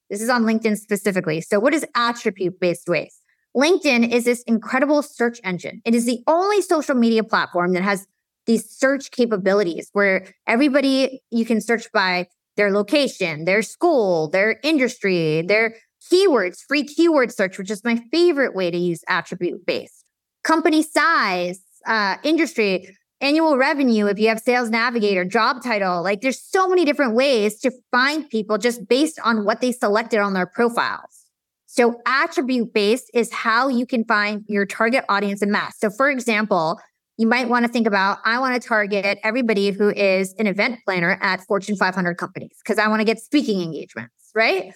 [0.09, 1.40] This is on LinkedIn specifically.
[1.43, 3.18] So, what is attribute based ways?
[3.57, 5.82] LinkedIn is this incredible search engine.
[5.84, 8.07] It is the only social media platform that has
[8.47, 12.26] these search capabilities where everybody you can search by
[12.57, 15.74] their location, their school, their industry, their
[16.12, 20.05] keywords, free keyword search, which is my favorite way to use attribute based.
[20.45, 26.43] Company size, uh, industry, annual revenue, if you have sales navigator, job title, like there's
[26.43, 30.47] so many different ways to find people just based on what they selected on their
[30.47, 31.22] profiles.
[31.66, 35.78] So attribute based is how you can find your target audience in mass.
[35.78, 36.78] So for example,
[37.18, 40.80] you might want to think about I want to target everybody who is an event
[40.84, 44.72] planner at Fortune 500 companies because I want to get speaking engagements, right?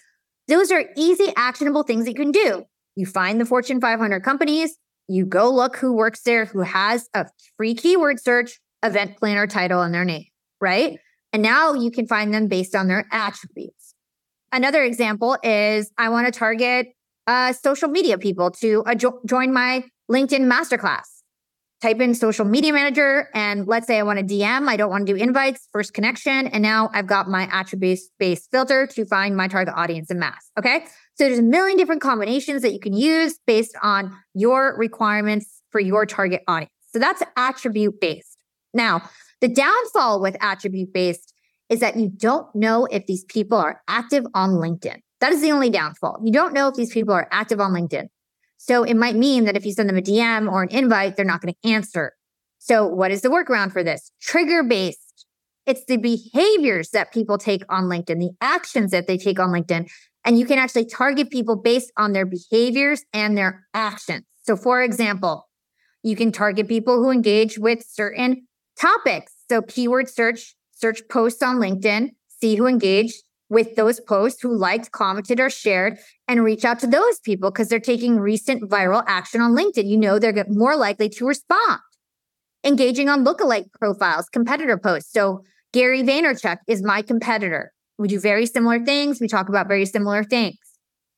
[0.49, 2.65] Those are easy, actionable things that you can do.
[2.95, 4.77] You find the Fortune 500 companies,
[5.09, 7.27] you go look who works there, who has a
[7.57, 10.27] free keyword search, event planner title, and their name,
[10.61, 10.99] right?
[11.33, 13.95] And now you can find them based on their attributes.
[14.53, 16.89] Another example is I want to target
[17.27, 21.16] uh, social media people to uh, jo- join my LinkedIn masterclass.
[21.87, 24.67] Type in social media manager, and let's say I want to DM.
[24.67, 26.49] I don't want to do invites, first connection.
[26.49, 30.51] And now I've got my attribute based filter to find my target audience in mass.
[30.59, 30.81] Okay.
[31.15, 35.81] So there's a million different combinations that you can use based on your requirements for
[35.81, 36.73] your target audience.
[36.89, 38.37] So that's attribute based.
[38.75, 39.09] Now,
[39.41, 41.33] the downfall with attribute based
[41.69, 44.97] is that you don't know if these people are active on LinkedIn.
[45.21, 46.19] That is the only downfall.
[46.25, 48.09] You don't know if these people are active on LinkedIn.
[48.57, 51.25] So it might mean that if you send them a DM or an invite, they're
[51.25, 52.13] not going to answer.
[52.59, 54.11] So what is the workaround for this?
[54.21, 55.25] Trigger based.
[55.67, 59.89] It's the behaviors that people take on LinkedIn, the actions that they take on LinkedIn.
[60.25, 64.25] And you can actually target people based on their behaviors and their actions.
[64.43, 65.49] So for example,
[66.03, 68.47] you can target people who engage with certain
[68.81, 69.33] topics.
[69.49, 74.93] So keyword search search posts on LinkedIn, see who engaged with those posts, who liked,
[74.93, 79.41] commented, or shared, and reach out to those people because they're taking recent viral action
[79.41, 79.87] on LinkedIn.
[79.87, 81.81] You know, they're more likely to respond.
[82.65, 85.13] Engaging on lookalike profiles, competitor posts.
[85.13, 85.43] So,
[85.73, 87.73] Gary Vaynerchuk is my competitor.
[87.99, 89.21] We do very similar things.
[89.21, 90.57] We talk about very similar things.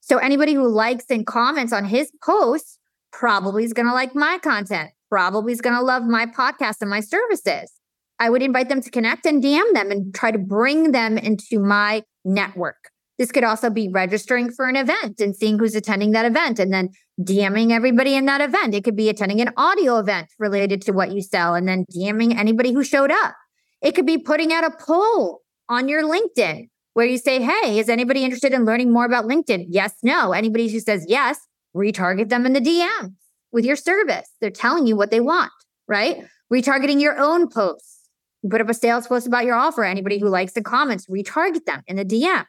[0.01, 2.79] So, anybody who likes and comments on his posts
[3.13, 6.91] probably is going to like my content, probably is going to love my podcast and
[6.91, 7.73] my services.
[8.21, 11.61] I would invite them to connect and DM them and try to bring them into
[11.61, 12.91] my network.
[13.19, 16.73] This could also be registering for an event and seeing who's attending that event and
[16.73, 16.91] then
[17.21, 18.75] DMing everybody in that event.
[18.75, 22.37] It could be attending an audio event related to what you sell and then DMing
[22.37, 23.35] anybody who showed up.
[23.83, 27.89] It could be putting out a poll on your LinkedIn where you say, Hey, is
[27.89, 29.67] anybody interested in learning more about LinkedIn?
[29.69, 30.33] Yes, no.
[30.33, 31.39] Anybody who says yes,
[31.77, 33.15] retarget them in the DMs.
[33.51, 34.29] with your service.
[34.41, 35.53] They're telling you what they want,
[35.89, 36.25] right?
[36.53, 37.98] Retargeting your own posts.
[38.43, 39.85] You put up a sales post about your offer.
[39.85, 42.47] Anybody who likes the comments, retarget them in the DMs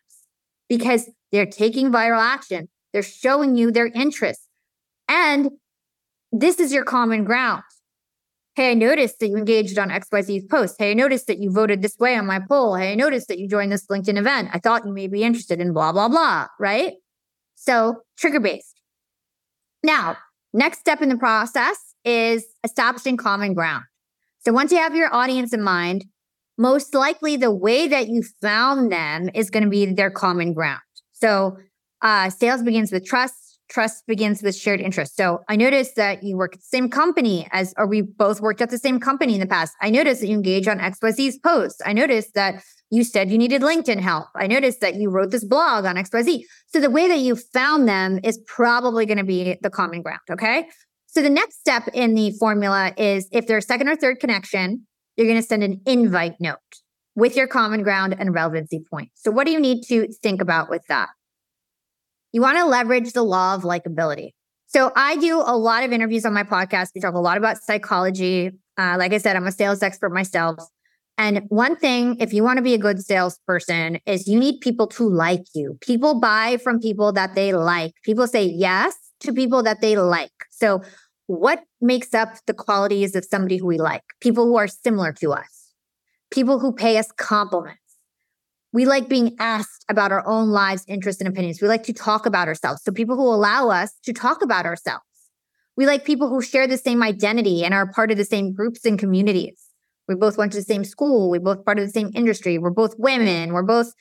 [0.68, 2.70] because they're taking viral action.
[2.94, 4.42] They're showing you their interest.
[5.08, 5.52] And
[6.32, 7.64] this is your common ground.
[8.56, 10.76] Hey, I noticed that you engaged on XYZ's post.
[10.78, 12.76] Hey, I noticed that you voted this way on my poll.
[12.76, 14.50] Hey, I noticed that you joined this LinkedIn event.
[14.54, 16.94] I thought you may be interested in blah, blah, blah, right?
[17.56, 18.82] So, trigger based.
[19.84, 20.18] Now,
[20.54, 23.86] next step in the process is establishing common ground.
[24.42, 26.06] So, once you have your audience in mind,
[26.58, 30.82] most likely the way that you found them is going to be their common ground.
[31.14, 31.58] So,
[32.02, 35.16] uh, sales begins with trust trust begins with shared interest.
[35.16, 38.62] So I noticed that you work at the same company as, or we both worked
[38.62, 39.76] at the same company in the past.
[39.82, 41.82] I noticed that you engage on XYZ's posts.
[41.86, 44.28] I noticed that you said you needed LinkedIn help.
[44.36, 46.42] I noticed that you wrote this blog on XYZ.
[46.68, 50.22] So the way that you found them is probably going to be the common ground.
[50.32, 50.68] Okay.
[51.12, 54.86] So the next step in the formula is if there's second or third connection,
[55.18, 56.57] you're going to send an invite note
[57.16, 59.10] with your common ground and relevancy point.
[59.16, 61.10] So what do you need to think about with that?
[62.32, 64.30] You want to leverage the law of likability.
[64.68, 66.89] So I do a lot of interviews on my podcast.
[66.93, 68.51] We talk a lot about psychology.
[68.78, 70.60] Uh, like I said, I'm a sales expert myself.
[71.18, 74.86] And one thing, if you want to be a good salesperson, is you need people
[74.88, 75.78] to like you.
[75.82, 77.93] People buy from people that they like.
[78.05, 80.32] People say yes to people that they like.
[80.60, 80.82] So,
[81.28, 84.03] what makes up the qualities of somebody who we like?
[84.20, 85.74] People who are similar to us,
[86.32, 87.80] people who pay us compliments
[88.72, 91.62] we like being asked about our own lives, interests, and opinions.
[91.62, 92.84] We like to talk about ourselves.
[92.84, 95.03] So people who allow us to talk about ourselves.
[95.76, 98.86] We like people who share the same identity and are part of the same groups
[98.86, 99.60] and communities.
[100.07, 101.30] We both went to the same school.
[101.30, 102.57] We both part of the same industry.
[102.57, 103.53] We're both women.
[103.53, 103.93] We're both,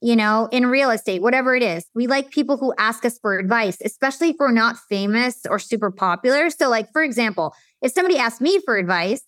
[0.00, 1.84] you know, in real estate, whatever it is.
[1.94, 5.90] We like people who ask us for advice, especially if we're not famous or super
[5.90, 6.50] popular.
[6.50, 9.22] So, like, for example, if somebody asked me for advice,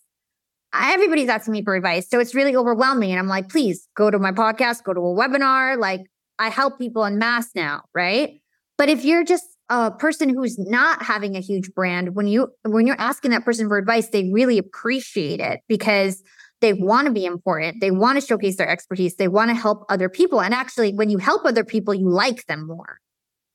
[0.73, 2.09] everybody's asking me for advice.
[2.09, 3.11] So it's really overwhelming.
[3.11, 5.77] And I'm like, please go to my podcast, go to a webinar.
[5.77, 6.01] Like
[6.39, 8.39] I help people in mass now, right?
[8.77, 12.87] But if you're just a person who's not having a huge brand, when you when
[12.87, 16.23] you're asking that person for advice, they really appreciate it because
[16.61, 17.81] they want to be important.
[17.81, 19.15] They want to showcase their expertise.
[19.15, 20.41] They want to help other people.
[20.41, 22.99] And actually, when you help other people, you like them more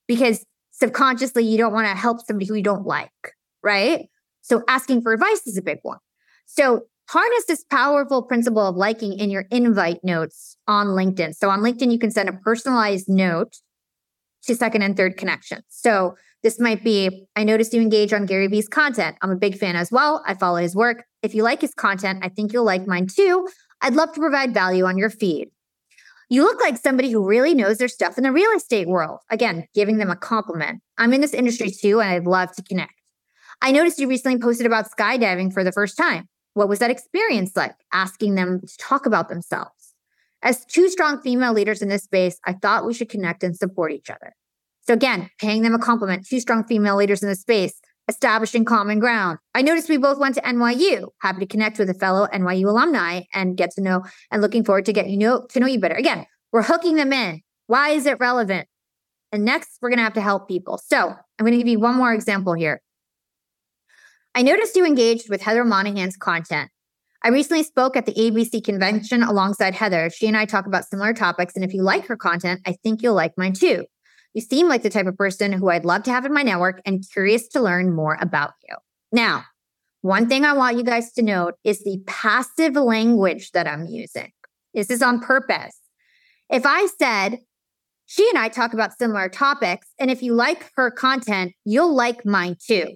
[0.08, 3.10] because subconsciously you don't want to help somebody who you don't like,
[3.62, 4.06] right?
[4.42, 5.98] So asking for advice is a big one.
[6.46, 11.34] So harness this powerful principle of liking in your invite notes on LinkedIn.
[11.34, 13.56] So on LinkedIn, you can send a personalized note
[14.44, 15.64] to second and third connections.
[15.68, 19.16] So this might be I noticed you engage on Gary Vee's content.
[19.22, 20.22] I'm a big fan as well.
[20.26, 21.04] I follow his work.
[21.22, 23.48] If you like his content, I think you'll like mine too.
[23.82, 25.50] I'd love to provide value on your feed.
[26.28, 29.20] You look like somebody who really knows their stuff in the real estate world.
[29.30, 30.82] Again, giving them a compliment.
[30.98, 32.94] I'm in this industry too, and I'd love to connect.
[33.62, 36.28] I noticed you recently posted about skydiving for the first time.
[36.54, 37.74] What was that experience like?
[37.92, 39.94] Asking them to talk about themselves.
[40.42, 43.92] As two strong female leaders in this space, I thought we should connect and support
[43.92, 44.34] each other.
[44.86, 47.74] So, again, paying them a compliment, two strong female leaders in the space,
[48.08, 49.38] establishing common ground.
[49.54, 51.08] I noticed we both went to NYU.
[51.22, 54.84] Happy to connect with a fellow NYU alumni and get to know and looking forward
[54.86, 55.96] to getting you know to know you better.
[55.96, 57.42] Again, we're hooking them in.
[57.66, 58.68] Why is it relevant?
[59.32, 60.78] And next, we're going to have to help people.
[60.78, 62.80] So, I'm going to give you one more example here.
[64.36, 66.70] I noticed you engaged with Heather Monahan's content.
[67.24, 70.10] I recently spoke at the ABC convention alongside Heather.
[70.10, 71.56] She and I talk about similar topics.
[71.56, 73.86] And if you like her content, I think you'll like mine too.
[74.36, 76.82] You seem like the type of person who I'd love to have in my network
[76.84, 78.76] and curious to learn more about you.
[79.10, 79.44] Now,
[80.02, 84.30] one thing I want you guys to note is the passive language that I'm using.
[84.74, 85.80] This is on purpose.
[86.50, 87.38] If I said,
[88.04, 92.26] she and I talk about similar topics, and if you like her content, you'll like
[92.26, 92.88] mine too.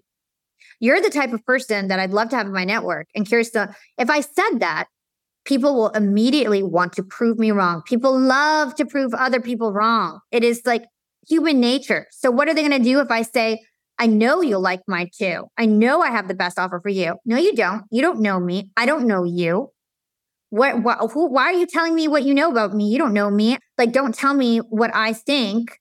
[0.79, 3.09] You're the type of person that I'd love to have in my network.
[3.15, 4.89] And curious to, if I said that,
[5.47, 7.81] people will immediately want to prove me wrong.
[7.87, 10.21] People love to prove other people wrong.
[10.31, 10.85] It is like
[11.31, 12.07] human nature.
[12.11, 13.61] So, what are they going to do if I say,
[13.99, 15.45] I know you'll like mine too.
[15.59, 17.17] I know I have the best offer for you.
[17.25, 17.85] No, you don't.
[17.91, 18.71] You don't know me.
[18.77, 19.71] I don't know you.
[20.49, 22.89] What, what who, why are you telling me what you know about me?
[22.89, 23.59] You don't know me.
[23.79, 25.79] Like, don't tell me what I think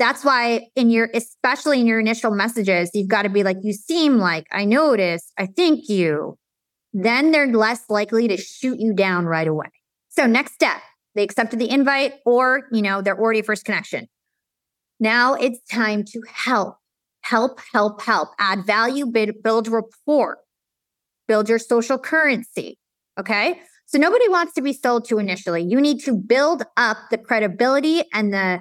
[0.00, 3.72] that's why in your especially in your initial messages you've got to be like you
[3.72, 6.36] seem like i notice i think you
[6.92, 9.68] then they're less likely to shoot you down right away
[10.08, 10.80] so next step
[11.14, 14.08] they accepted the invite or you know they're already first connection
[15.00, 16.76] now it's time to help
[17.22, 20.38] help help help add value build rapport
[21.26, 22.78] build your social currency
[23.18, 27.18] okay so nobody wants to be sold to initially you need to build up the
[27.18, 28.60] credibility and the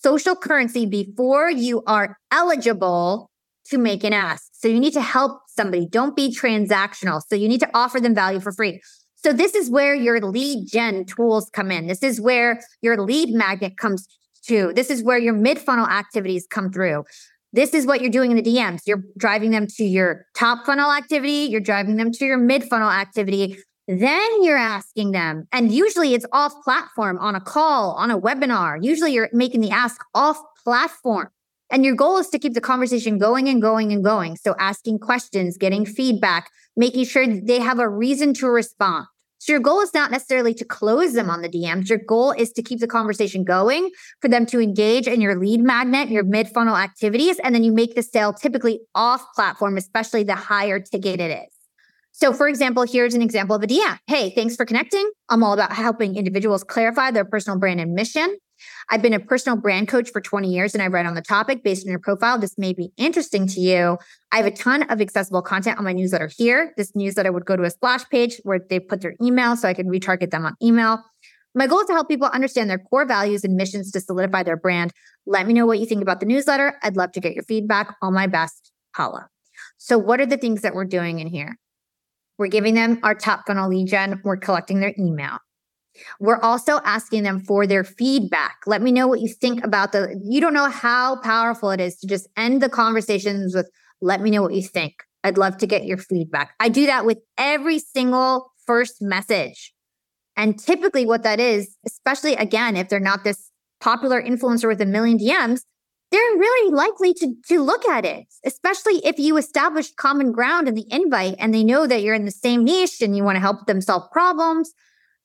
[0.00, 3.30] social currency before you are eligible
[3.68, 4.48] to make an ask.
[4.52, 5.86] So you need to help somebody.
[5.86, 7.20] Don't be transactional.
[7.28, 8.80] So you need to offer them value for free.
[9.16, 11.86] So this is where your lead gen tools come in.
[11.86, 14.06] This is where your lead magnet comes
[14.48, 17.04] This is where your mid funnel activities come through.
[17.52, 18.80] This is what you're doing in the DMs.
[18.86, 22.90] You're driving them to your top funnel activity, you're driving them to your mid funnel
[22.90, 23.58] activity.
[23.86, 28.78] Then you're asking them, and usually it's off platform on a call, on a webinar.
[28.82, 31.28] Usually you're making the ask off platform.
[31.70, 34.36] And your goal is to keep the conversation going and going and going.
[34.36, 39.06] So asking questions, getting feedback, making sure they have a reason to respond.
[39.38, 41.32] So your goal is not necessarily to close them mm.
[41.32, 41.88] on the DMs.
[41.88, 45.60] Your goal is to keep the conversation going for them to engage in your lead
[45.60, 50.24] magnet, your mid funnel activities, and then you make the sale typically off platform, especially
[50.24, 51.54] the higher ticket it is.
[52.12, 53.96] So, for example, here's an example of a DM.
[54.08, 55.08] Hey, thanks for connecting.
[55.28, 58.36] I'm all about helping individuals clarify their personal brand and mission.
[58.90, 61.62] I've been a personal brand coach for 20 years and I write on the topic
[61.62, 62.38] based on your profile.
[62.38, 63.98] This may be interesting to you.
[64.32, 66.72] I have a ton of accessible content on my newsletter here.
[66.76, 69.74] This newsletter would go to a splash page where they put their email so I
[69.74, 71.04] can retarget them on email.
[71.54, 74.56] My goal is to help people understand their core values and missions to solidify their
[74.56, 74.92] brand.
[75.26, 76.78] Let me know what you think about the newsletter.
[76.82, 77.96] I'd love to get your feedback.
[78.00, 79.28] All my best, Paula.
[79.76, 81.58] So, what are the things that we're doing in here?
[82.38, 84.20] We're giving them our top funnel lead gen.
[84.24, 85.38] We're collecting their email.
[86.20, 88.58] We're also asking them for their feedback.
[88.66, 91.96] Let me know what you think about the, you don't know how powerful it is
[92.00, 93.70] to just end the conversations with,
[94.00, 94.94] let me know what you think.
[95.24, 96.54] I'd love to get your feedback.
[96.60, 99.74] I do that with every single first message.
[100.36, 104.86] And typically, what that is, especially again, if they're not this popular influencer with a
[104.86, 105.62] million DMs,
[106.10, 110.74] they're really likely to, to look at it, especially if you establish common ground in
[110.74, 113.40] the invite and they know that you're in the same niche and you want to
[113.40, 114.72] help them solve problems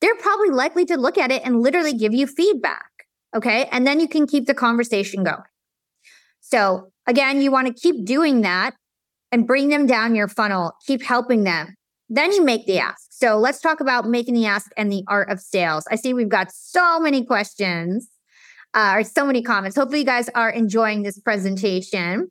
[0.00, 2.90] they're probably likely to look at it and literally give you feedback.
[3.34, 3.68] Okay.
[3.72, 5.42] And then you can keep the conversation going.
[6.40, 8.74] So, again, you want to keep doing that
[9.32, 11.74] and bring them down your funnel, keep helping them.
[12.08, 13.06] Then you make the ask.
[13.10, 15.84] So, let's talk about making the ask and the art of sales.
[15.90, 18.08] I see we've got so many questions
[18.74, 19.76] uh, or so many comments.
[19.76, 22.28] Hopefully, you guys are enjoying this presentation.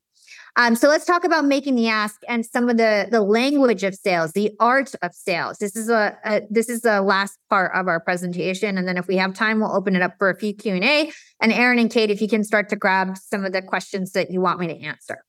[0.56, 3.96] Um, so let's talk about making the ask and some of the the language of
[3.96, 5.58] sales, the art of sales.
[5.58, 9.08] This is a, a this is the last part of our presentation, and then if
[9.08, 11.12] we have time, we'll open it up for a few Q and A.
[11.42, 14.30] And Aaron and Kate, if you can start to grab some of the questions that
[14.30, 15.24] you want me to answer.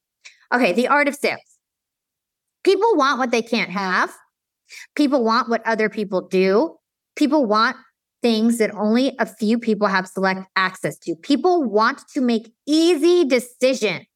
[0.53, 1.41] Okay, the art of sales.
[2.62, 4.14] People want what they can't have.
[4.95, 6.77] People want what other people do.
[7.16, 7.77] People want
[8.20, 11.14] things that only a few people have select access to.
[11.16, 14.07] People want to make easy decisions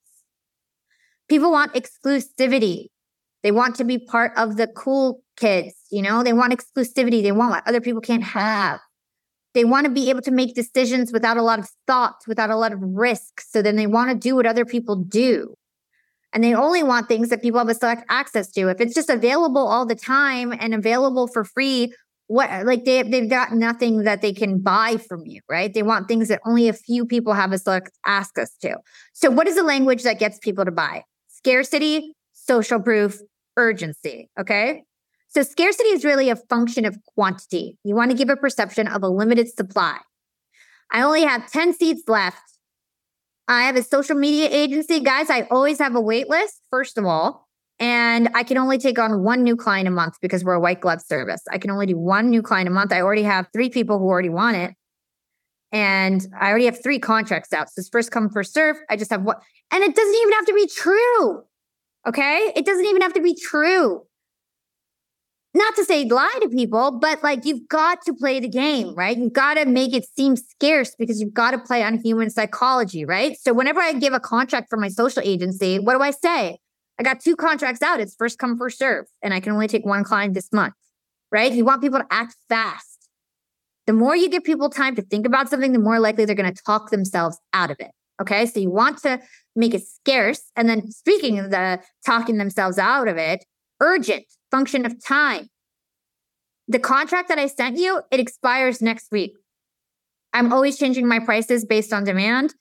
[1.28, 2.86] People want exclusivity.
[3.42, 7.22] They want to be part of the cool kids, you know, they want exclusivity.
[7.22, 8.80] They want what other people can't have.
[9.54, 12.56] They want to be able to make decisions without a lot of thought, without a
[12.56, 13.40] lot of risk.
[13.40, 15.54] So then they want to do what other people do.
[16.32, 18.68] And they only want things that people have a select access to.
[18.68, 21.94] If it's just available all the time and available for free,
[22.26, 25.72] what like they they've got nothing that they can buy from you, right?
[25.72, 28.76] They want things that only a few people have a select access to.
[29.14, 31.04] So what is the language that gets people to buy?
[31.38, 33.20] Scarcity, social proof,
[33.56, 34.28] urgency.
[34.38, 34.82] Okay.
[35.28, 37.78] So scarcity is really a function of quantity.
[37.84, 39.98] You want to give a perception of a limited supply.
[40.92, 42.42] I only have 10 seats left.
[43.46, 45.00] I have a social media agency.
[45.00, 47.46] Guys, I always have a wait list, first of all.
[47.78, 50.80] And I can only take on one new client a month because we're a white
[50.80, 51.42] glove service.
[51.50, 52.92] I can only do one new client a month.
[52.92, 54.74] I already have three people who already want it.
[55.72, 57.68] And I already have three contracts out.
[57.68, 58.76] So it's first come, first serve.
[58.88, 59.36] I just have one.
[59.70, 61.42] And it doesn't even have to be true.
[62.06, 62.52] Okay.
[62.56, 64.02] It doesn't even have to be true.
[65.54, 69.16] Not to say lie to people, but like you've got to play the game, right?
[69.16, 73.04] You've got to make it seem scarce because you've got to play on human psychology,
[73.04, 73.36] right?
[73.40, 76.58] So whenever I give a contract for my social agency, what do I say?
[76.98, 78.00] I got two contracts out.
[78.00, 79.06] It's first come, first serve.
[79.22, 80.74] And I can only take one client this month,
[81.32, 81.52] right?
[81.52, 82.87] You want people to act fast.
[83.88, 86.54] The more you give people time to think about something, the more likely they're going
[86.54, 87.90] to talk themselves out of it.
[88.20, 88.44] Okay.
[88.44, 89.18] So you want to
[89.56, 90.42] make it scarce.
[90.56, 93.46] And then speaking of the talking themselves out of it,
[93.80, 95.48] urgent, function of time.
[96.68, 99.32] The contract that I sent you, it expires next week.
[100.34, 102.52] I'm always changing my prices based on demand.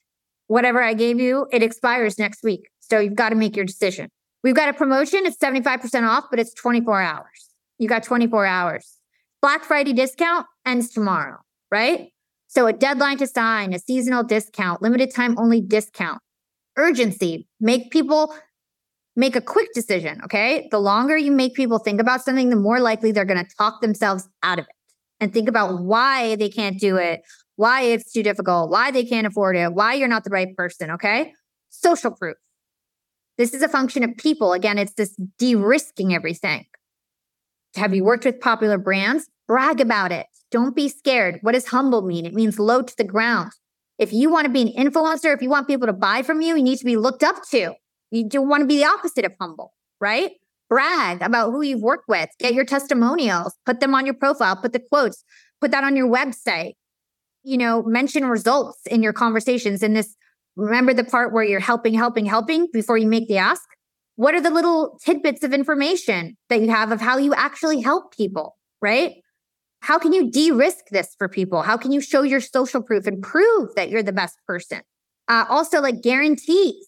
[0.47, 2.69] Whatever I gave you, it expires next week.
[2.79, 4.07] So you've got to make your decision.
[4.45, 5.25] We've got a promotion.
[5.25, 7.49] It's 75% off, but it's 24 hours.
[7.79, 8.96] You got 24 hours.
[9.47, 11.37] Black Friday discount ends tomorrow,
[11.71, 12.09] right?
[12.47, 16.19] So a deadline to sign, a seasonal discount, limited time only discount,
[16.75, 18.35] urgency, make people
[19.15, 20.19] make a quick decision.
[20.25, 20.67] Okay.
[20.69, 23.79] The longer you make people think about something, the more likely they're going to talk
[23.79, 24.75] themselves out of it
[25.21, 27.21] and think about why they can't do it,
[27.55, 30.91] why it's too difficult, why they can't afford it, why you're not the right person.
[30.91, 31.31] Okay.
[31.69, 32.35] Social proof.
[33.37, 34.51] This is a function of people.
[34.51, 36.65] Again, it's this de risking everything.
[37.77, 39.29] Have you worked with popular brands?
[39.47, 40.27] Brag about it.
[40.51, 41.39] Don't be scared.
[41.41, 42.25] What does humble mean?
[42.25, 43.51] It means low to the ground.
[43.97, 46.55] If you want to be an influencer, if you want people to buy from you,
[46.55, 47.73] you need to be looked up to.
[48.11, 50.31] You don't want to be the opposite of humble, right?
[50.69, 54.73] Brag about who you've worked with, get your testimonials, put them on your profile, put
[54.73, 55.23] the quotes,
[55.61, 56.73] put that on your website.
[57.43, 59.81] You know, mention results in your conversations.
[59.81, 60.15] In this,
[60.57, 63.63] remember the part where you're helping, helping, helping before you make the ask?
[64.17, 68.15] What are the little tidbits of information that you have of how you actually help
[68.15, 69.13] people, right?
[69.81, 71.61] How can you de risk this for people?
[71.61, 74.81] How can you show your social proof and prove that you're the best person?
[75.27, 76.87] Uh, also, like guarantees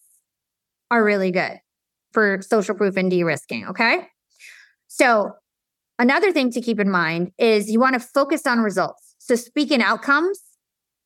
[0.92, 1.60] are really good
[2.12, 3.68] for social proof and de risking.
[3.68, 4.08] Okay.
[4.88, 5.34] So,
[6.00, 9.16] another thing to keep in mind is you want to focus on results.
[9.20, 10.40] So, speak in outcomes.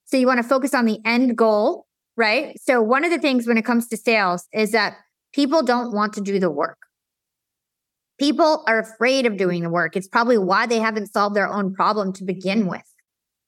[0.06, 2.60] So, you want to focus on the end goal, right?
[2.62, 4.96] So, one of the things when it comes to sales is that
[5.34, 6.78] people don't want to do the work.
[8.20, 9.96] People are afraid of doing the work.
[9.96, 12.84] It's probably why they haven't solved their own problem to begin with.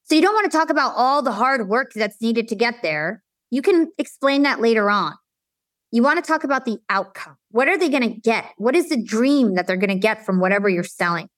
[0.06, 2.82] So, you don't want to talk about all the hard work that's needed to get
[2.82, 3.24] there.
[3.50, 5.14] You can explain that later on.
[5.92, 7.38] You want to talk about the outcome.
[7.52, 8.46] What are they going to get?
[8.58, 11.30] What is the dream that they're going to get from whatever you're selling?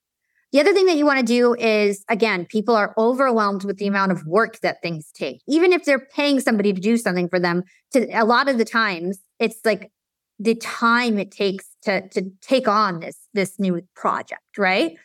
[0.51, 3.87] The other thing that you want to do is, again, people are overwhelmed with the
[3.87, 5.41] amount of work that things take.
[5.47, 8.65] Even if they're paying somebody to do something for them, to a lot of the
[8.65, 9.91] times, it's like
[10.39, 14.95] the time it takes to to take on this this new project, right?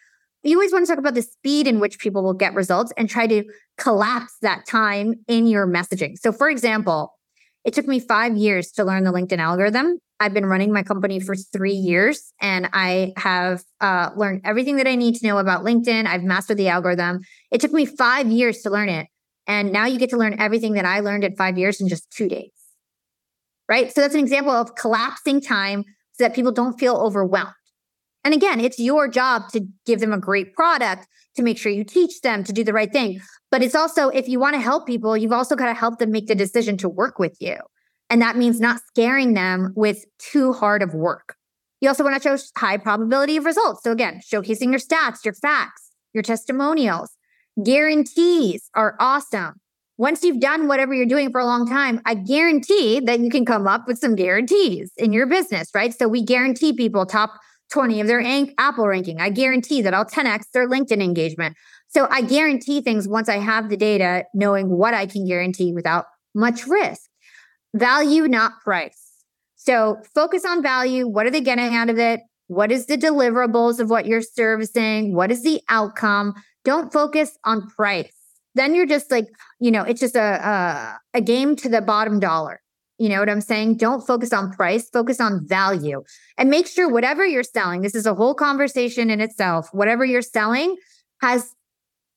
[0.42, 3.08] You always want to talk about the speed in which people will get results and
[3.08, 3.44] try to
[3.78, 6.18] collapse that time in your messaging.
[6.18, 7.14] So, for example,
[7.64, 9.98] it took me five years to learn the LinkedIn algorithm.
[10.18, 14.86] I've been running my company for three years and I have uh, learned everything that
[14.86, 16.06] I need to know about LinkedIn.
[16.06, 17.20] I've mastered the algorithm.
[17.50, 19.08] It took me five years to learn it.
[19.46, 22.10] And now you get to learn everything that I learned in five years in just
[22.10, 22.50] two days.
[23.72, 23.90] Right.
[23.90, 27.54] So that's an example of collapsing time so that people don't feel overwhelmed.
[28.22, 31.82] And again, it's your job to give them a great product, to make sure you
[31.82, 33.22] teach them to do the right thing.
[33.50, 36.10] But it's also, if you want to help people, you've also got to help them
[36.10, 37.56] make the decision to work with you.
[38.10, 41.36] And that means not scaring them with too hard of work.
[41.80, 43.84] You also want to show high probability of results.
[43.84, 47.16] So again, showcasing your stats, your facts, your testimonials,
[47.64, 49.61] guarantees are awesome.
[49.98, 53.44] Once you've done whatever you're doing for a long time, I guarantee that you can
[53.44, 55.96] come up with some guarantees in your business, right?
[55.96, 57.38] So we guarantee people top
[57.70, 58.22] 20 of their
[58.58, 59.20] Apple ranking.
[59.20, 61.56] I guarantee that I'll 10x their LinkedIn engagement.
[61.88, 66.06] So I guarantee things once I have the data, knowing what I can guarantee without
[66.34, 67.02] much risk.
[67.74, 69.10] Value, not price.
[69.56, 71.06] So focus on value.
[71.06, 72.20] What are they getting out of it?
[72.48, 75.14] What is the deliverables of what you're servicing?
[75.14, 76.34] What is the outcome?
[76.64, 78.21] Don't focus on price.
[78.54, 79.28] Then you're just like,
[79.60, 82.60] you know, it's just a, a, a game to the bottom dollar.
[82.98, 83.78] You know what I'm saying?
[83.78, 86.02] Don't focus on price, focus on value
[86.38, 89.68] and make sure whatever you're selling, this is a whole conversation in itself.
[89.72, 90.76] Whatever you're selling
[91.20, 91.54] has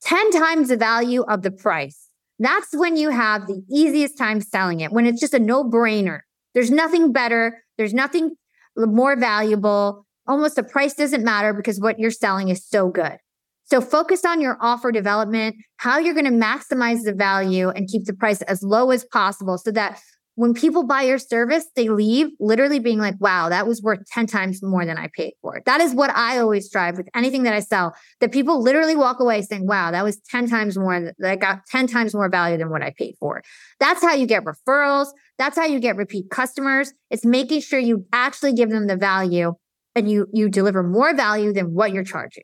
[0.03, 2.09] 10 times the value of the price.
[2.37, 6.19] That's when you have the easiest time selling it, when it's just a no brainer.
[6.53, 8.35] There's nothing better, there's nothing
[8.75, 10.05] more valuable.
[10.27, 13.17] Almost the price doesn't matter because what you're selling is so good.
[13.65, 18.05] So focus on your offer development, how you're going to maximize the value and keep
[18.05, 19.99] the price as low as possible so that
[20.35, 24.27] when people buy your service, they leave literally being like, wow, that was worth 10
[24.27, 25.63] times more than I paid for it.
[25.65, 29.21] That is what I always strive with anything that I sell, that people literally walk
[29.21, 32.69] away saying, wow, that was 10 times more, I got 10 times more value than
[32.69, 33.41] what I paid for.
[33.79, 35.07] That's how you get referrals.
[35.37, 36.93] That's how you get repeat customers.
[37.09, 39.53] It's making sure you actually give them the value
[39.95, 42.43] and you, you deliver more value than what you're charging.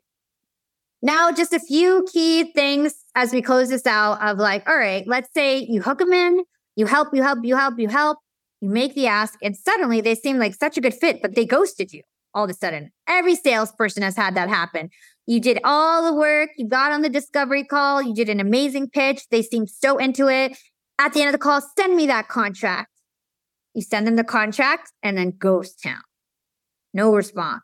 [1.02, 5.04] Now, just a few key things as we close this out of like, all right,
[5.06, 6.44] let's say you hook them in,
[6.76, 8.18] you help, you help, you help, you help.
[8.60, 11.44] You make the ask, and suddenly they seem like such a good fit, but they
[11.44, 12.92] ghosted you all of a sudden.
[13.08, 14.90] Every salesperson has had that happen.
[15.26, 18.90] You did all the work, you got on the discovery call, you did an amazing
[18.90, 19.28] pitch.
[19.30, 20.56] They seemed so into it.
[20.98, 22.90] At the end of the call, send me that contract.
[23.74, 26.02] You send them the contract and then ghost town.
[26.94, 27.62] No response.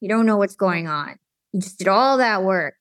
[0.00, 1.16] You don't know what's going on.
[1.56, 2.74] You just did all that work.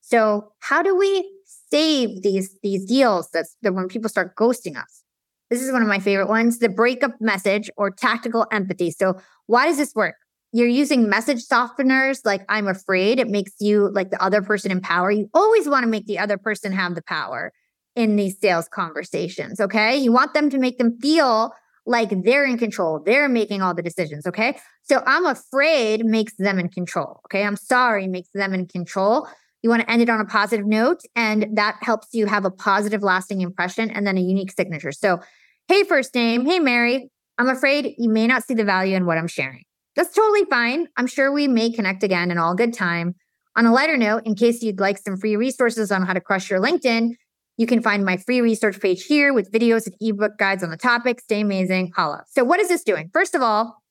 [0.00, 1.30] So, how do we
[1.70, 5.02] save these these deals that's that when people start ghosting us.
[5.50, 8.90] This is one of my favorite ones, the breakup message or tactical empathy.
[8.90, 10.16] So why does this work?
[10.52, 13.20] You're using message softeners like I'm afraid.
[13.20, 15.10] It makes you like the other person in power.
[15.10, 17.52] You always want to make the other person have the power
[17.94, 19.60] in these sales conversations.
[19.60, 19.96] Okay.
[19.96, 21.52] You want them to make them feel
[21.86, 23.00] like they're in control.
[23.04, 24.26] They're making all the decisions.
[24.26, 24.58] Okay.
[24.82, 27.20] So I'm afraid makes them in control.
[27.26, 27.44] Okay.
[27.44, 29.28] I'm sorry makes them in control.
[29.62, 32.50] You want to end it on a positive note, and that helps you have a
[32.50, 34.92] positive, lasting impression and then a unique signature.
[34.92, 35.20] So,
[35.66, 36.44] hey, first name.
[36.44, 37.10] Hey, Mary.
[37.38, 39.64] I'm afraid you may not see the value in what I'm sharing.
[39.96, 40.88] That's totally fine.
[40.96, 43.14] I'm sure we may connect again in all good time.
[43.56, 46.50] On a lighter note, in case you'd like some free resources on how to crush
[46.50, 47.14] your LinkedIn,
[47.56, 50.76] you can find my free research page here with videos and ebook guides on the
[50.76, 51.20] topic.
[51.20, 51.92] Stay amazing.
[51.96, 52.24] Hala.
[52.28, 53.10] So, what is this doing?
[53.12, 53.82] First of all,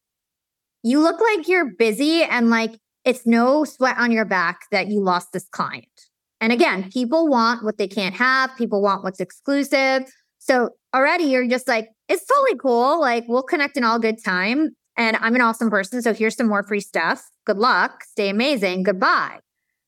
[0.84, 5.02] you look like you're busy and like it's no sweat on your back that you
[5.02, 5.88] lost this client.
[6.42, 10.04] And again, people want what they can't have, people want what's exclusive.
[10.38, 13.02] So, already you're just like, it's totally cool.
[13.02, 14.76] Like, we'll connect in all good time.
[14.98, 16.04] And I'm an awesome person.
[16.04, 17.24] So, here's some more free stuff.
[17.46, 18.04] Good luck.
[18.04, 18.84] Stay amazing.
[18.84, 19.40] Goodbye.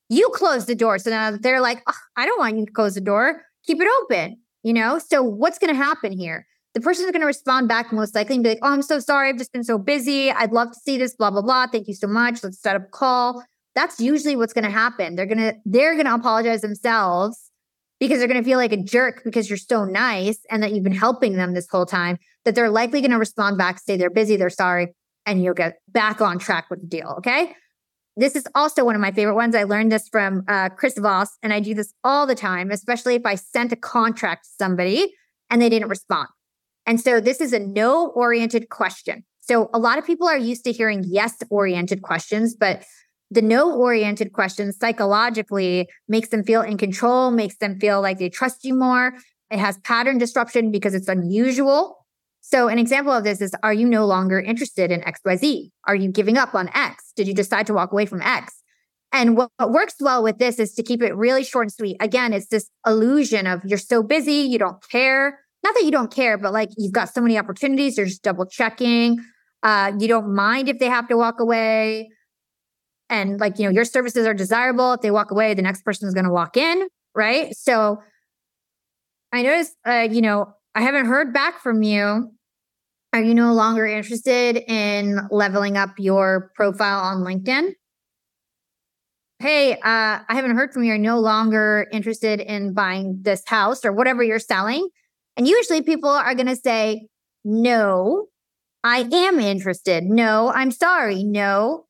[0.10, 1.00] You close the door.
[1.00, 3.88] So now they're like, oh, I don't want you to close the door keep it
[4.02, 5.00] open, you know?
[5.00, 6.48] So what's going to happen here?
[6.74, 9.00] The person is going to respond back most likely and be like, oh, I'm so
[9.00, 9.30] sorry.
[9.30, 10.32] I've just been so busy.
[10.32, 11.68] I'd love to see this, blah, blah, blah.
[11.68, 12.44] Thank you so much.
[12.44, 13.44] Let's set up a call.
[13.76, 15.16] That's usually what's going to happen.
[15.16, 17.52] They're going to, they're going to apologize themselves
[18.00, 20.84] because they're going to feel like a jerk because you're so nice and that you've
[20.84, 24.10] been helping them this whole time that they're likely going to respond back, say they're
[24.10, 24.94] busy, they're sorry,
[25.26, 27.16] and you'll get back on track with the deal.
[27.18, 27.56] Okay
[28.18, 29.56] this is also one of my favorite ones.
[29.56, 33.16] I learned this from uh, Chris Voss, and I do this all the time, especially
[33.16, 35.14] if I sent a contract to somebody
[35.50, 36.28] and they didn't respond.
[36.86, 39.24] And so this is a no oriented question.
[39.42, 42.84] So a lot of people are used to hearing yes oriented questions, but
[43.30, 48.30] the no oriented questions psychologically makes them feel in control, makes them feel like they
[48.30, 49.14] trust you more.
[49.52, 51.97] It has pattern disruption because it's unusual.
[52.50, 55.70] So, an example of this is Are you no longer interested in XYZ?
[55.86, 57.12] Are you giving up on X?
[57.14, 58.64] Did you decide to walk away from X?
[59.12, 61.98] And what, what, works well with this is to keep it really short and sweet.
[62.00, 65.40] Again, it's this illusion of you're so busy, you don't care.
[65.62, 68.46] Not that you don't care, but like you've got so many opportunities, you're just double
[68.46, 69.20] checking.
[69.62, 72.08] Uh, you don't mind if they have to walk away.
[73.10, 74.94] And like, you know, your services are desirable.
[74.94, 76.88] If they walk away, the next person is going to walk in.
[77.14, 77.54] Right.
[77.58, 78.02] So
[79.34, 82.32] I noticed, uh, you know, I haven't heard back from you
[83.14, 87.72] are you no longer interested in leveling up your profile on LinkedIn?
[89.40, 90.90] Hey, uh, I haven't heard from you.
[90.90, 94.90] You're no longer interested in buying this house or whatever you're selling.
[95.36, 97.08] And usually people are going to say,
[97.44, 98.28] no,
[98.84, 100.04] I am interested.
[100.04, 101.24] No, I'm sorry.
[101.24, 101.86] No.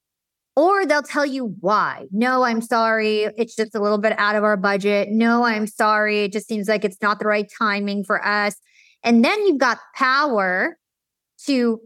[0.56, 2.08] Or they'll tell you why.
[2.12, 3.24] No, I'm sorry.
[3.38, 5.10] It's just a little bit out of our budget.
[5.12, 6.24] No, I'm sorry.
[6.24, 8.56] It just seems like it's not the right timing for us.
[9.04, 10.78] And then you've got power
[11.46, 11.82] to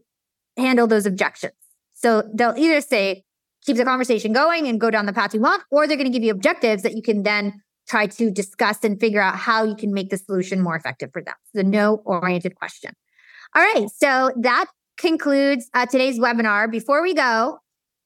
[0.58, 1.54] handle those objections.
[1.94, 3.24] So they'll either say,
[3.66, 6.14] keep the conversation going and go down the path you want, or they're going to
[6.14, 9.76] give you objectives that you can then try to discuss and figure out how you
[9.76, 11.36] can make the solution more effective for them.
[11.54, 12.94] The no oriented question.
[13.56, 13.90] All right.
[13.90, 14.66] So that
[14.98, 16.72] concludes uh, today's webinar.
[16.72, 17.60] Before we go,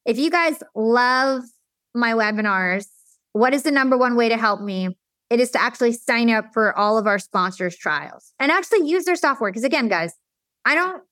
[0.06, 1.44] if you guys love
[1.94, 2.88] my webinars,
[3.34, 4.98] what is the number one way to help me?
[5.30, 9.06] It is to actually sign up for all of our sponsors trials and actually use
[9.06, 9.52] their software.
[9.52, 10.14] Because again, guys,
[10.64, 11.04] I don't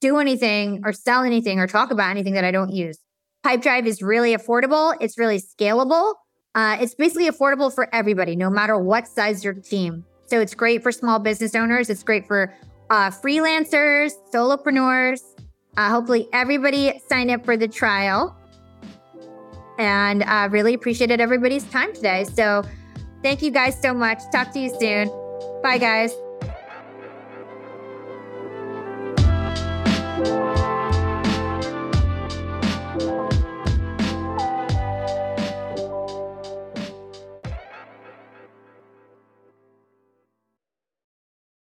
[0.00, 2.98] do anything or sell anything or talk about anything that I don't use.
[3.44, 4.96] Pipedrive is really affordable.
[5.00, 6.14] It's really scalable.
[6.54, 10.04] Uh, it's basically affordable for everybody, no matter what size your team.
[10.26, 11.88] So it's great for small business owners.
[11.88, 12.54] It's great for
[12.90, 15.20] uh, freelancers, solopreneurs.
[15.76, 18.36] Uh, hopefully, everybody signed up for the trial.
[19.78, 22.24] And uh, really appreciated everybody's time today.
[22.24, 22.64] So,
[23.22, 24.18] thank you guys so much.
[24.32, 25.08] Talk to you soon.
[25.62, 26.12] Bye, guys.
[30.18, 30.57] Thank you.